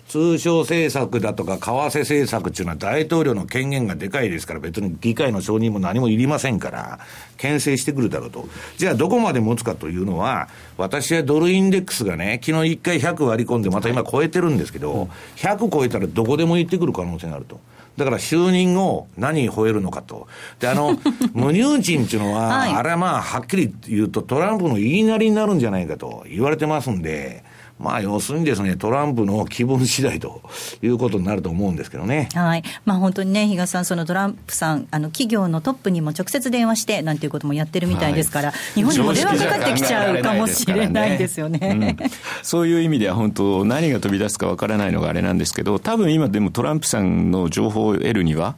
[0.08, 7.00] 通商政策だとか、為替政策っていうのは大統領の権限がでかいですから、別に議会の承認も何もいりませんから、
[7.36, 8.46] 牽制してくるだろうと。
[8.76, 17.58] じゃあどこまで持つかというのは、私はドルインデックスがね、昨日一回100割り込んで、また今超えてるんですけど、100超えたらどこでも行ってくる可能性があると。
[17.96, 20.26] だから就任後、何に吠えるのかと。
[20.58, 20.98] で、あの、
[21.32, 27.44] 無入賃っていうのは、はい、あれはまあ、はっきり言うとトランプの言いなりになるんじゃないかと言われてますんで、
[27.78, 30.42] まあ、要するにですね、トランプの気分次第と
[30.80, 32.28] いうことになると思うんですけどね。
[32.32, 32.62] はい。
[32.84, 41.96] まあ、本当にね、比嘉さん、そのトランプさん、あの、企業のトップにも直接電話して、なんていうこともやってるみたいですから、はい、日本にも電話かかってきちゃうかもしれないですよね。
[42.00, 42.10] うん、
[42.42, 48.54] そういう意味では、本当、何が飛び出すかわからないのがあれなんですけど、多分今でもトランプさんの情報を得るには、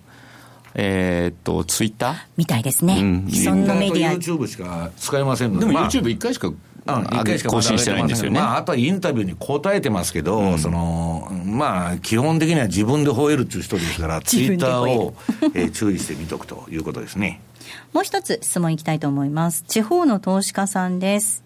[0.75, 2.15] えー、っと、ツイッター？
[2.37, 2.99] みたいですね。
[3.01, 4.13] うん、既存のメディア。
[4.13, 5.67] YouTube しか使えませんので。
[5.67, 6.53] でも YouTube 一回しか
[6.87, 8.39] うん、回しか更新してないんですよね。
[8.39, 15.15] まあ、あとはインタビューに答えてますけど、うん、その、まあ、基本的には自分で吠えるっていう人ですから、ツイッターを、
[15.55, 17.41] えー、注意して見とくということですね。
[17.93, 19.65] もう一つ質問いきたいと思います。
[19.67, 21.46] 地方の投資家さんです。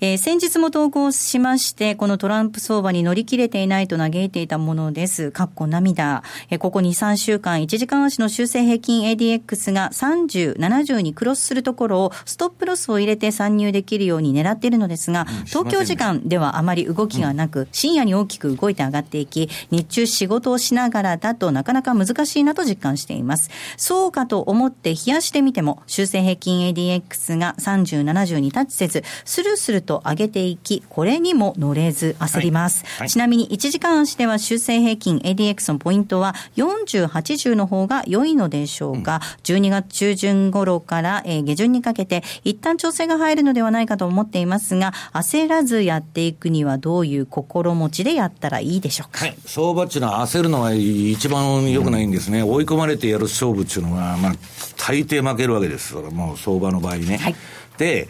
[0.00, 5.32] えー、先日も投稿しまして、このトランプ相場に乗り切れていないと嘆いていたものです。
[5.32, 6.22] かっこ涙。
[6.50, 23.50] えー、ここ2、3週間、1時間足の修正平均 ADX が30、70にクロスするところをストップロスを入れて参入できるように狙っているのですが、東京時間ではあまり動きがなく、深夜に大きく動いて上がっていき、日中仕事をしながらだとなかなか難しいなと実感しています。
[23.76, 32.84] そうかと思って冷やしてみても、修正平均 ADX が30、70にタッチせず、スルスルと上げていき、これにも乗れず焦ります。
[32.84, 39.20] はいはい、ちなみに1時間足では修正平均 ADX のポイントは40、80の方が良いのでしょうか？
[39.48, 49.24] うん、12月中旬頃から、えー、下旬にかけて一旦調整が入るのではないかと思っていますが、焦らずやっていくにはどういう心持ちでやったらいいでしょうか？
[49.24, 52.40] はい、相場っていうのは焦るのが一番良くないんですね。
[52.40, 54.34] うん、追い込まれてやる勝負っていうのは、まあ、
[54.76, 55.94] 大抵負けるわけです。
[55.94, 57.16] もう相場の場合ね。
[57.18, 57.36] はい、
[57.78, 58.08] で、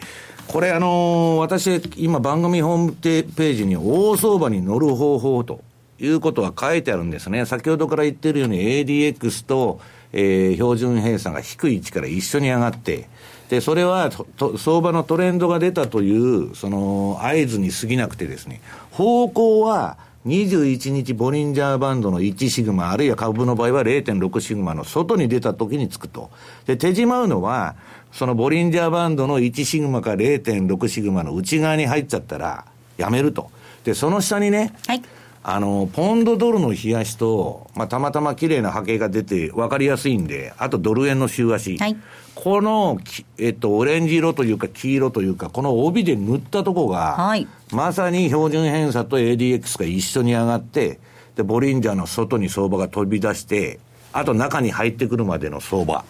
[0.51, 5.61] これあのー、私、今番組ホームページに大相場に乗る方法と
[5.99, 7.45] いうことは書いてあるんですね。
[7.45, 9.79] 先ほどから言ってるように ADX と、
[10.11, 13.07] えー、標準偏差が低い位置から一緒に上がって、
[13.49, 14.09] で、それは
[14.57, 18.59] 相場のトレンドが出たという、その合図に過ぎなくてですね、
[18.89, 26.31] 方向は21日ボリンジャーバンドの1シグマ、あるいは株の場合は0.6シグマの外に出た時につくと。
[26.65, 27.75] で、手じまうのは、
[28.11, 32.65] そのボリンジャーバンドの1シグマか0.6シグマの内側に入っちゃったら、
[32.97, 33.51] やめると。
[33.83, 35.01] で、その下にね、はい、
[35.41, 41.77] あの、ポンドドルの冷やしと、まあ、たまたま綺麗な波形が出て分かりやすいんで、あとドル円の週足。
[41.77, 41.95] はい、
[42.35, 42.99] この、
[43.37, 50.99] えっと、オレンジ色というか黄色というか、この帯で塗ったとこが、はい、まさに標準偏差と ADX が一緒に上がって、
[51.35, 53.79] で、ボリンジャーの外に相場が飛び出して、
[54.11, 56.03] あと中に入ってくるまでの相場。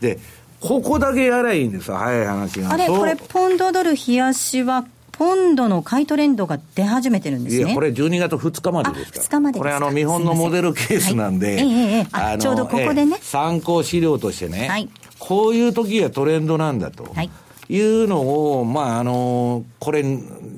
[0.00, 0.18] で、
[0.66, 2.72] ここだけやらいいんですよ、早い話が。
[2.72, 7.64] あれ、これ、ポンドドル冷やしはポンドの買いトレンドが出始めてるんですね。
[7.64, 9.24] いや、これ12月2日までですから。
[9.24, 14.88] 2日までこれあの、見本のモデルケースなんで、はい、ええええ、ちょうどここでね、参考資料としてね、はい、
[15.18, 17.04] こういう時がトレンドなんだと。
[17.14, 17.30] はい
[17.70, 20.04] いうのを、まあ、あの、これ、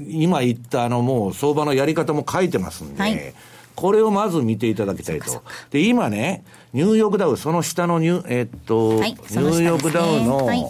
[0.09, 3.33] 今言ったあの、もう相場のやり方も書いてますんで、はい、
[3.77, 5.43] これをまず見ていただきたいと。
[5.71, 6.43] で、今ね、
[6.77, 10.63] ニューヨークダウ、その下のニュ,、えっと、はい、ニューヨークダウの、はい、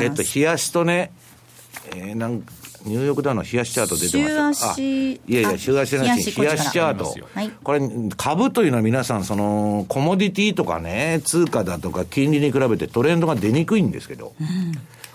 [0.00, 1.10] えっと、冷やしとね、
[1.96, 2.44] えー、なん
[2.84, 4.60] ニューヨークダウの冷やしチャート出てます。
[4.60, 7.12] 週足いやいや、週足ないし、冷やしチャート。
[7.64, 7.80] これ、
[8.16, 14.46] 株というのは皆さん、その、コモディティとかね、通貨だとか、金利に比べてトレンドが出にくいんですけど、うん、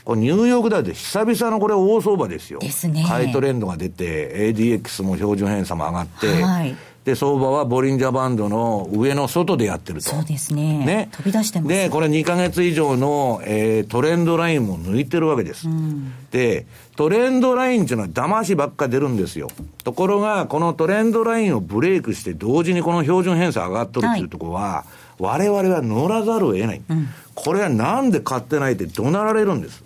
[0.04, 2.60] これニューヨークダウで久々のこれ大相場ですよ。
[2.60, 3.06] ですね。
[3.08, 6.76] 買いトレンドが出て、ADX も標準偏差も上がって、はい
[7.06, 10.10] で、相場はボリンジャーバンドの上の外でやってると。
[10.10, 10.84] そうですね。
[10.84, 11.10] ね。
[11.12, 11.70] 飛び出してます。
[11.70, 15.70] で、これ2ヶ月以上の、えー、トレンドラインも抜いてるわけです。
[15.70, 19.50] うん、で、トレンドラインっていうのは騙しばっか出るんですよ。
[19.84, 24.86] ところが、このトレンドラインをブレイクして同時にこの標準偏差上がっとるっていうところは、は
[25.20, 26.82] い、我々は乗らざるを得ない。
[26.90, 29.84] うん、これはなんで買ってないって怒鳴られるんです。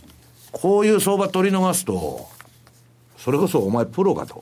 [0.54, 2.30] こういう相場取り逃すと、
[3.18, 4.42] それこそお前プロかと。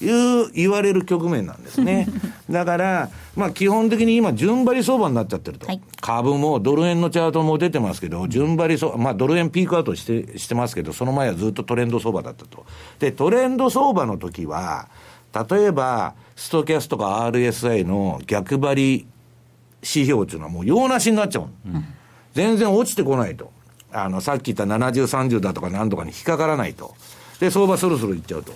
[0.00, 2.06] いう言われる局面なんですね。
[2.50, 5.66] だから、まあ基本的に今、順張り相場になっちゃってると。
[5.66, 12.64] はい、株もドル円のチャートも出てますけど、順張り相場、まあドル円ピークアウトしてしてますけど、その前はずっとトレンド相場だったと。
[12.98, 14.88] で、トレンド相場の時は、
[15.50, 19.06] 例えば、ストキャスとか RSI の逆張り
[19.82, 21.48] 指標っていうのはもう用なしになっちゃう。
[21.66, 21.84] うん、
[22.34, 23.50] 全然落ちてこないと。
[23.90, 26.94] あの、さっき言った70、30だとか何とかに引っかからないと。
[27.40, 28.52] で、相場そろそろいっちゃうと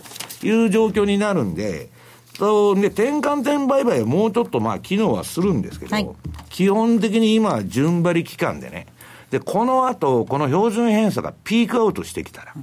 [0.47, 1.89] いう状況になるんで、
[2.39, 6.09] とで転換点売買はもうちょっとまあ機能はするんですけど、はい、
[6.49, 8.87] 基本的に今は順張り期間でね、
[9.33, 12.55] で、この後、この標準偏差がピークアウトしてきたら、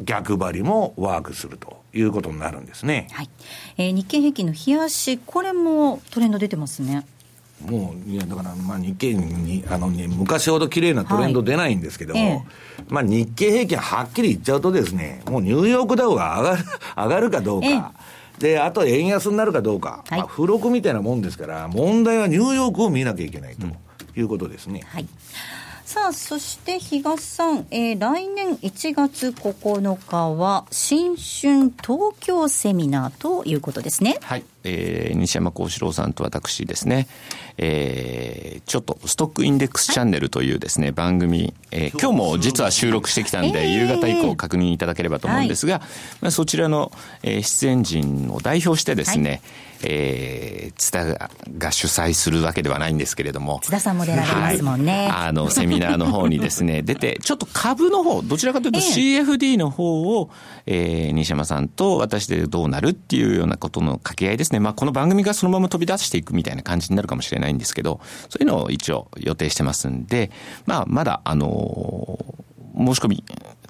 [0.00, 3.06] 逆張りもワークするということになるんですね。
[3.12, 3.30] はい。
[3.78, 7.06] えー、日経平均の冷やし、これもトレンド出てますね。
[7.64, 12.22] もう、いや、だから、まあ、日経に、あの、ね、昔ほど綺麗なトレンド出ないんですけど、はい。
[12.22, 12.42] ええ、
[12.88, 16.64] まあ、日経平均はっきり言っちゃうとですね、もうニューヨークダウが上がる、
[16.96, 17.92] 上がるかどうか、
[18.38, 23.66] え、で、あと円安になるかどうか、はい、まあ、付録みたいなもんですから、問題はニューヨークを見なきゃいけないと
[24.18, 24.82] いうことですね。
[24.86, 25.08] はい
[25.96, 34.18] さあ、そして比嘉さん、えー、来年1月9日は新春東京セミナーということですね。
[34.20, 34.44] はい。
[34.64, 37.08] えー、西山幸四郎さんと私ですね、
[37.56, 45.82] えー、ちょっとストックインデックスチャンネルというですね、はい、番組、えー、今日も実は収録してきたんで、夕方以降確認いただければと思うんですが、はい、
[46.20, 46.92] まあ、そちらの、
[47.22, 49.40] えー、出演陣を代表してですね、はい
[49.82, 53.60] えー、津田が主催するわけではないんですけれども。
[53.62, 55.08] 津田さんも出られますもんね。
[55.08, 60.30] はい、あの、セミナーの方にですね、 出て、ちょっと株の方、どちらかというと CFD の方を、
[60.66, 64.60] えー、西山さんと私でどうなるっていうようなことの掛け合いですね。
[64.60, 70.30] まあ、この番組がそのまま飛び出していくみたいな感じになるかもしれないんですけど、そういうのを一応予定してますんで、
[70.66, 73.24] まあ、まだ、あのー、申し込み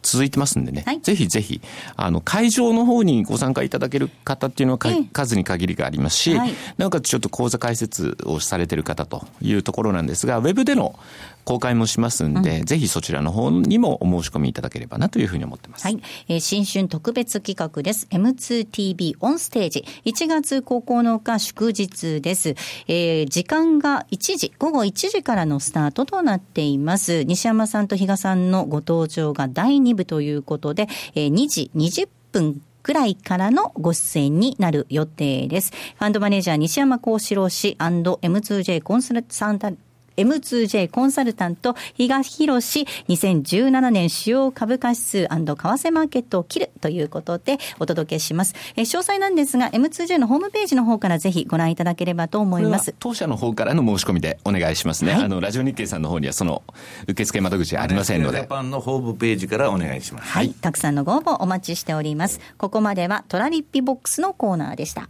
[0.06, 1.60] 続いてますんでね、はい、ぜひぜひ、
[1.96, 10.98] あの、会場の方にご参加いただける方っていうのは、ええ、数に限りがありますし、はい、なおかつちょっと講座解説をされてる方というところなんですが、ウェブでの
[11.46, 15.84] 公開もしますんで、うん、ぜひそちらの方にもお申し込みいただければなというふうに思ってます。
[15.84, 16.02] はい。
[16.28, 18.08] えー、新春特別企画です。
[18.10, 19.84] M2TV オンステージ。
[20.04, 22.56] 1月9日祝日です。
[22.88, 27.22] えー、時間が1時、午後1時からのスタートとなっています。
[27.22, 35.72] 西山さんと比嘉さんのご登場が第2部ということで、えー、2時20分くらいからのご出演になる予定です。
[35.98, 39.78] ファンドマネージャー西山幸四郎氏 &M2J コンサルタン
[40.16, 48.54] M2J コンサルタント、東広し、2017年主要株価指数為替マーケットを切るということでお届けします。
[48.76, 52.94] え詳細なんですが、M2J のホームページの方からぜひご覧いただければと思います。
[52.98, 55.12] 当社の方からの申し込みでお願いしますね。
[55.12, 56.62] はい、あの、ラジオ日経さんの方にはその
[57.06, 58.38] 受付窓口ありませんので。
[58.38, 60.28] ジャパンのホームページからお願いします。
[60.28, 60.50] はい。
[60.50, 62.40] たくさんのご応募お待ちしております。
[62.58, 65.08] ここまではトラリッピボックスのコーナーでした。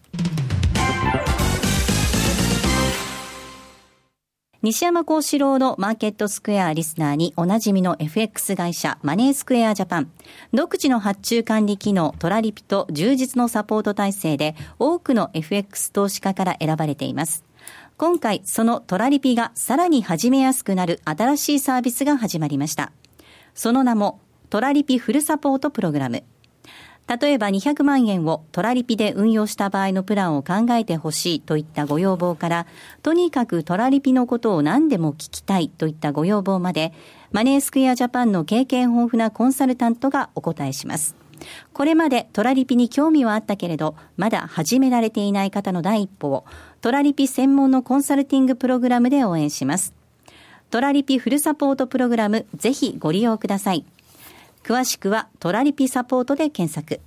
[4.67, 10.11] 西山幸四郎のマーケットスクエアリスナーにおなじみの FX 会社マネースクエアジャパン。
[10.53, 17.45] 独自の発注管理機能トラリピと充実のサポート体制で多くの FX 投資家から選ばれています。
[17.97, 22.91] 今回そのトラリピがさらに始めやすくなる新しいサービスが始まりました。
[23.55, 24.19] その名も
[24.51, 26.25] トラリピフルサポートプログラム。
[27.09, 32.67] 例えば200万円をトラリピで運用した場合のプランを考えてほしいといったご要望から、
[33.03, 36.93] とにかくトラリピのことを何でも聞きたいといったご要望まで、
[37.31, 41.15] マネースクエアジャパンの経験豊富なコンサルタントがお答えします。
[41.73, 46.45] これまでトラリピに興味はあったけれど、まだ始められていない方の第一歩を、
[46.81, 49.95] トラリピ専門のコンサルティングプログラムで応援します。
[50.71, 53.85] トラリピフルサポートプログラム、ぜひご利用ください。
[54.67, 57.01] 詳しくはトラリピサポートで検索。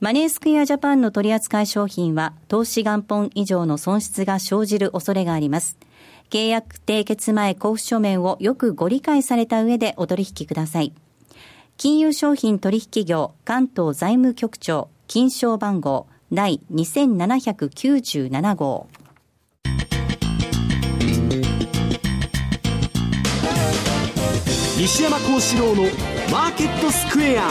[0.00, 5.78] マネースクエアジャパンの取扱商品は投資元本以上の損失が生じる恐れがあります。
[6.30, 10.92] 契約締結前交付書面をよくご理解された上でお取引ください。
[11.76, 18.88] 金融商品取引業関東財務局長金賞番号第2797号。
[24.76, 25.84] 西山幸四郎の
[26.34, 27.48] マーケットスクエア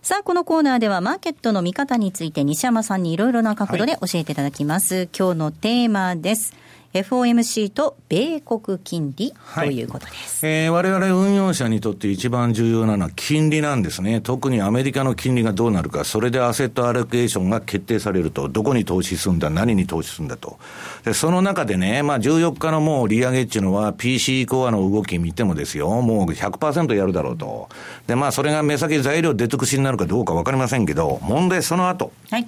[0.00, 4.94] さあ、このコーナーではマーケットの見方について西山さんにいろいろな角度で教えていただきます。
[4.94, 6.54] はい、今日のテーマです。
[6.94, 10.46] FOMC と米国金利ということです。
[10.46, 14.22] はい、えー、我々運用者にとって一番重要なのは金利なんですね。
[14.22, 20.58] 特にアメリカの金利がどうなるか、それでアセットアロケーションが決定されると、どこに投資するんだ、何に投資するんだと。
[21.04, 27.68] で、その中でね、まあ14日のもう利上げっていうのは PC コアの動き見てもですよ、もう100%やるだろうと。
[28.06, 32.12] で、まあそれが目先材料出尽くしになるかどうかわかりませんけど、問題その後。
[32.30, 32.46] はい。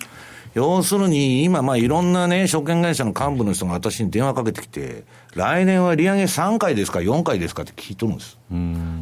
[0.55, 8.39] 要するに、今、まあ、いろんなね、証券会社の幹部の人が私に電話かけてきて、来年は利上げ3回ですか、4回ですかって聞いとるんです。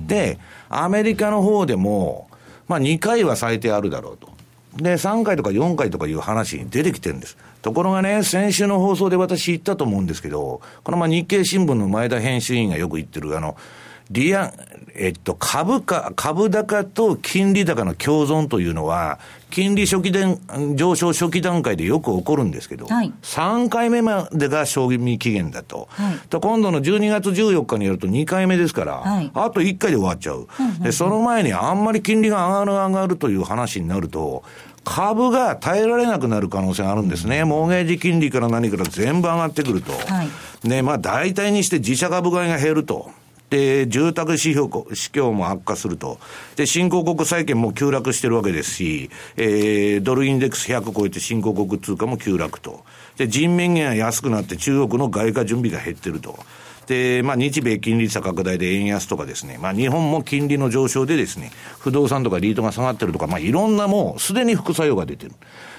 [0.07, 0.39] で、
[0.69, 2.29] アメリカの方でも、
[2.67, 4.29] まあ、2回は最低あるだろうと。
[4.77, 7.37] で、3回とか4回とかいう話に出てきてるんです。
[7.63, 13.57] ところがね、先週の放送で私言ったと思うんですけど、このまあ日経新聞の前田編集員がよく言ってる、あの、
[14.11, 14.53] 利上、
[14.95, 19.19] えっと、株価、株高と金利高の共存というのは、
[19.51, 20.25] 金利初期で
[20.75, 25.89] 上昇初期段階でよく起こるんですけど、はい、3回目までが賞味期限だと。
[25.91, 30.49] はい、と今度の12月14日にやると2回目ですから、はい、あと1回で終わっちゃう。
[30.83, 34.43] で、その前にあんまり金利が上がる上がるという話になると、
[34.85, 37.45] 株が耐えられなくなる可能性があるんですね。
[37.45, 39.93] モーゲージ金利から何から全部上がってくると。
[39.93, 43.11] はい、ね、まあ大体にして自社株買いが減ると。
[43.51, 46.19] で、住宅指標、指標も悪化すると。
[46.57, 52.85] で、新興国債券も急落してるわけですし、えー、ドルインデックス100超えて新興国通貨も急落と。
[53.17, 56.39] で、人面減が安くなって中国の外貨準備が減ってると。
[56.89, 65.33] で、まあ、日米金利差拡大で円安とかですね、まあ、日本も金利の上昇でですね、不動産とかリートが下がってるとか、まあ、いろんなもう、すでに副作用が出てる。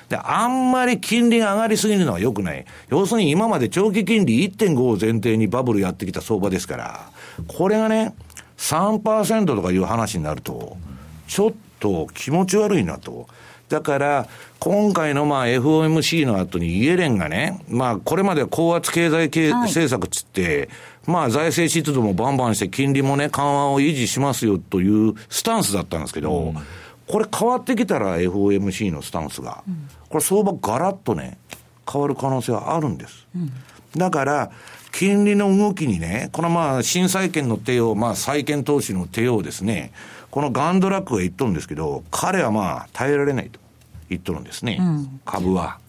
[0.07, 2.65] で、あんまり金利が上がりすぎるのは良くない。
[2.89, 7.11] 要するに今まで長期金利1.5を前提にバブルやってきた相場ですから、
[7.48, 8.16] これがね、
[8.58, 10.78] 3%とかいう話になると、
[11.28, 13.28] ちょっと気持ち悪いなと。
[13.70, 14.28] だから、
[14.60, 20.70] 今回のまあ FOMC の後にイエレンがね、まあこれまでは高圧経済系政策つって、
[21.06, 26.54] まあ財政出動もバンバンして金利もね、緩和を維持しますよというスタンスだったんですけど、
[27.08, 29.64] これ変わってきたら FOMC のスタンスが、
[30.10, 31.38] これ相場ガラッとね、
[31.92, 33.28] 変わる可能性はあるんです。
[33.96, 34.52] だから、
[34.92, 39.92] 金利の動きにね、このまあ、新債権の手を、まあ、債権投資の手をですね、
[40.32, 43.60] このガンドラックが言っとるんですけど、彼はまあ、耐えられないと
[44.10, 45.80] 言っとるんですね、うん、株は。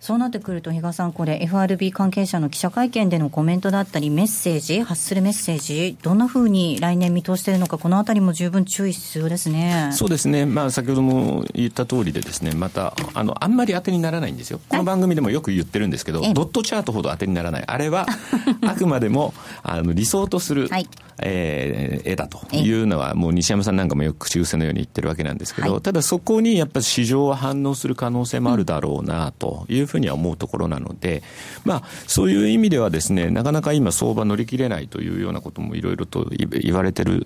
[0.00, 9.90] そうなってくると、比嘉さん、これ、FRB 関係者の記者会見でのコメントだったり、メッセージ、発するメッセージ、どんなふうに来年見通しているのか、このあたりも十分注意必要ですね。
[9.92, 18.06] そうですね、まあ、先ほども言った通りで、ですねまたあの、あんまり当てにならないんですよ、この番組でもよく言ってるんですけど、ドットチャートほど当てにならない、あれは
[18.66, 20.88] あくまでもあの理想とする、はい、
[21.18, 31.22] えー、絵だというのは、もう西山さんなんかもよく口癖のように言ってるわけなんですけど、はい、ただそこにやっぱり市場は反応する可能性もあるだろうなというふうには思うところなので、
[31.64, 37.24] まあ、そういう意味ではですね、なかなか今相場乗り切れないというようなこともいろいろと言われてる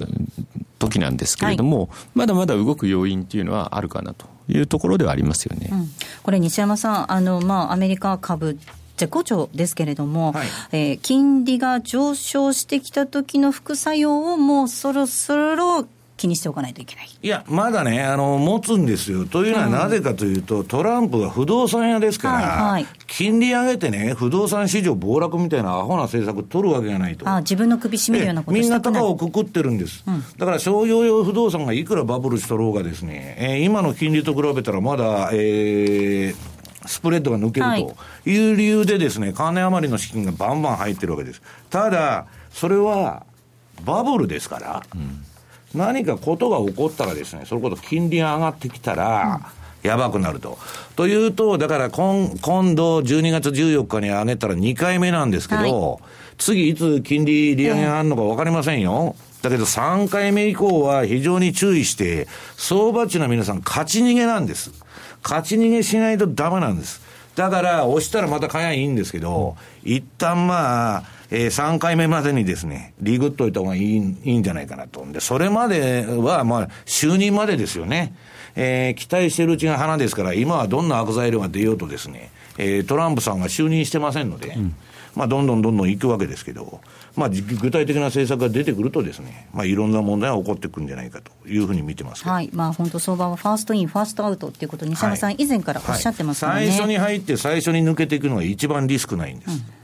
[0.79, 5.69] 時なんですけれども、はい、まだまだ動く要因っていうのはあるかなというところではありますよね。
[5.71, 5.89] うん、
[6.23, 8.59] これ西山さん、あの、まあ、アメリカ株
[8.97, 15.87] 絶好調ですけれども、はい、えー、金利が上昇してきた時の副作用をもうそろそろ
[16.25, 19.27] 気にしておかないといけないいや、まだね、あの持つんですよ。
[19.27, 27.29] というのはなぜかというと、うん、トランプが不動産屋ですから、はいはい、金利上げてね、不動産市場暴落みたいなアホな政策取るわけがないと。
[27.29, 30.03] あ自分の首絞めるようなことみんな高をくくってるんです。
[30.07, 37.67] うん、だから商業用不動産がいくらバブルしとろうがですね、えー、今の金利と比べたらまだ、えー、スプレッドが抜ける
[38.25, 41.43] という理由でですね、金余りの資金がバンバン入ってるわけです。
[41.69, 43.27] ただ、それは
[43.85, 45.23] バブルですから、うん、
[45.75, 49.41] 何かことが起こったらですね、それこそ金利が上がってきたら、
[49.83, 50.59] やばくなると。
[50.97, 56.01] というと、だから今今度12月14日に上げたら2回目なんですけど、はい、
[56.39, 59.15] 次いつ金利利上げがあるのか分かりませんよ。
[59.43, 64.73] だけど3回目以降は非常に注意して、相場値の皆さん勝ち逃げなんです。
[65.23, 67.03] 勝ち逃げしないとダメなんです。
[67.35, 71.05] だから、押したらまた買えばいいんですけど、うん、一旦まあ、
[71.35, 75.05] えー、3回目までにですね、リグっといた方がいいいいんじゃないかなと。
[75.11, 78.15] で、それまでは、まあ、就任までですよね。
[78.55, 84.77] えー、期待してるうちが花ですから、今はどんな悪材料が出ようとですね、えー、トランプさんが就任してませんので、うん、
[85.17, 86.81] まあ、どんどんどんどん行くわけですけど、
[87.17, 99.51] まあ、具体的な政策が出てくるとですね、まあ、いろんな問題が起こってくるんじゃないかというふうに見てますはい、まあ、本当相場は first in、first out っていうこと、西山さん、以前からおっしゃってますね、はい、最初に入って、最初に抜けていくのが一番リスクないんです。
[99.51, 99.84] うん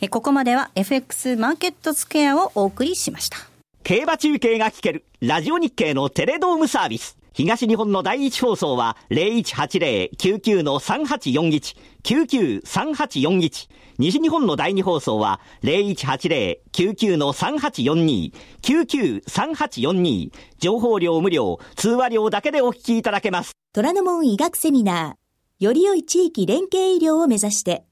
[0.00, 3.38] えここまでは FX マーケットスクエアをお送りしました。
[3.82, 7.18] 競馬中継が聞けるラジオ日経のテレドームサービス。
[7.32, 13.68] 東日本の第一放送は0180-99-3841、99-3841。
[13.98, 18.32] 西日本の第二放送は0180-99-3842、
[18.62, 20.30] 99-3842。
[20.58, 23.50] 情報量無料、通話料だけでお聞きいただけます。
[23.72, 27.87] 虎ノ門医学セミナー、より良い地域連携医療を目指して、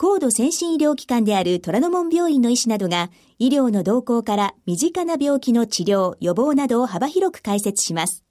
[0.00, 8.22] 高度先進医療機関である虎ノ門病院の医師などが、医療の動向から身近な病気の治療、予防などを幅広く解説します。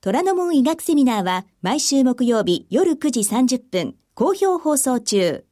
[0.00, 5.44] 虎ノ門医学セミナーは毎週木曜日夜9時30分、好評放送中。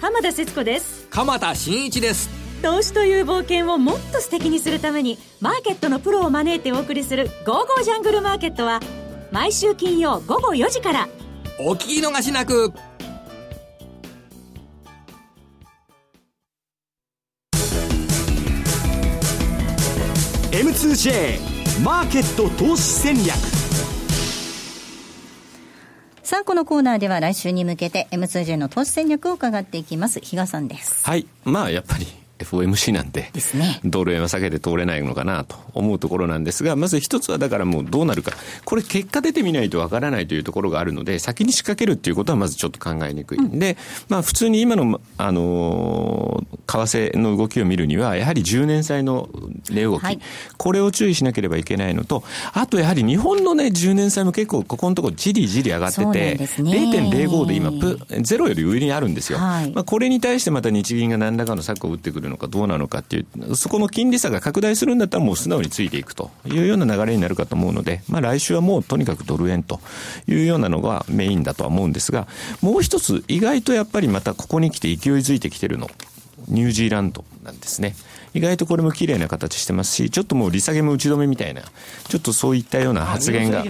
[0.00, 1.06] 浜田節子です。
[1.10, 2.30] 鎌田新一です。
[2.62, 8.80] 投資という冒険をもっと素敵にするために、マーケットのプロを招いてお送りする、ゴーゴージャングルマーケットは、
[9.30, 11.08] 毎週金曜午後4時から、
[11.62, 12.72] お聞き逃しなく
[20.52, 21.38] 「M2J
[21.82, 23.36] マーケット投資戦略」
[26.22, 30.20] さあ、このコーナーでは来週に向けて M2J の投資戦略を伺っていきます。
[30.20, 31.04] 比嘉さんです。
[31.04, 31.26] はい。
[31.44, 32.06] まあ、やっぱり
[32.44, 38.32] FOMC なんで、ですね、ドル円は避けて通れないのかなと思うところなんですが、まず一つはだからもうどうなるか、
[38.64, 43.38] これ結果出てみないとわからないというところがあるので、先に仕掛けるっていうことはまずちょっと考えにくい。
[43.38, 43.76] うん、で、
[44.08, 49.28] まあ普通に今の、あのー、為替の動きを見るには、やはり10年債の
[49.70, 50.18] 値動き、はい、
[50.56, 59.38] これを注意しなければいけないのと、あとやはり日本のね、10年債も結構ここのところじりじり上がってて、ね、0.05で今プ、ゼロより上にあるんですよ。
[59.38, 69.80] はい、まあこれに対してまた日銀が何らかの策を打ってくるのかどうなのかっていう、そこの金利差が拡大するんだったらもう素直についていくというような流れになるかと思うので、まあ来週はもうとにかくドル円と
[70.26, 72.26] いうようなのがメインだとは思うんですが、
[72.62, 75.90] もう一つ意外とやっぱりまたここに来て勢いづいてきてるの、
[76.48, 77.94] ニュージーランドなんですね。
[78.34, 81.62] 意外とこれも綺麗な形してますし、ちょっともう利下げも打ち止めみたいな、
[82.08, 83.64] ちょっとそういったような発言が。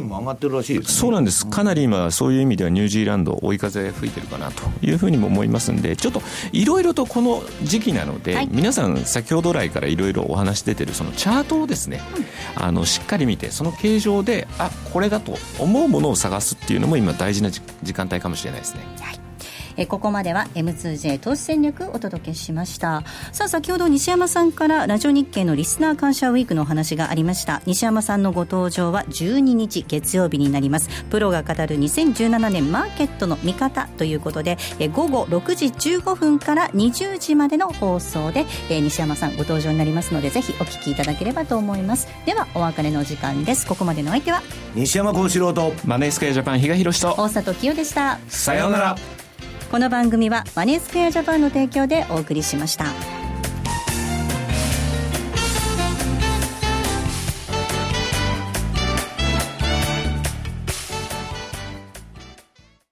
[0.85, 1.47] そうなんです。
[1.47, 12.01] かなり今、そういう意味ではニュージーランド、追い風吹いてるかなというふうにも思いますんで、ちょっといろいろとこの時期なので、はい、皆さん先ほど来からいろいろお話出てるそのチャートをですね、
[12.57, 17.61] うん、あの、しっかり見て、その形状で、あ、これだと思うものを探すっていうのも今大事な時
[17.95, 18.81] 間帯かもしれないですね。
[19.01, 19.20] はい
[19.77, 23.03] えここまでは M2J 投資戦略お届けしました。
[23.33, 27.63] さあ先ほど西山さんからラジオ日経のリスナー感謝ウィークのお話がありました。
[27.67, 31.05] 西山さんのご登場は12日月曜日になります。
[31.05, 42.09] プロが語る2017年マーケットの見方ということでえ午後6時15分から20時までの放送でえ西山さんご登場になりますのでぜひお聞きいただければと思います。
[42.27, 43.67] ではお別れの時間です。
[43.67, 44.43] ここまでの相手は
[44.75, 48.19] 西山幸四郎とマネースクエアジャパン比嘉宏と大里清でした。
[48.29, 48.97] さようなら
[49.71, 53.20] この番組はマネースクエアジャパンの提供でお送りしました。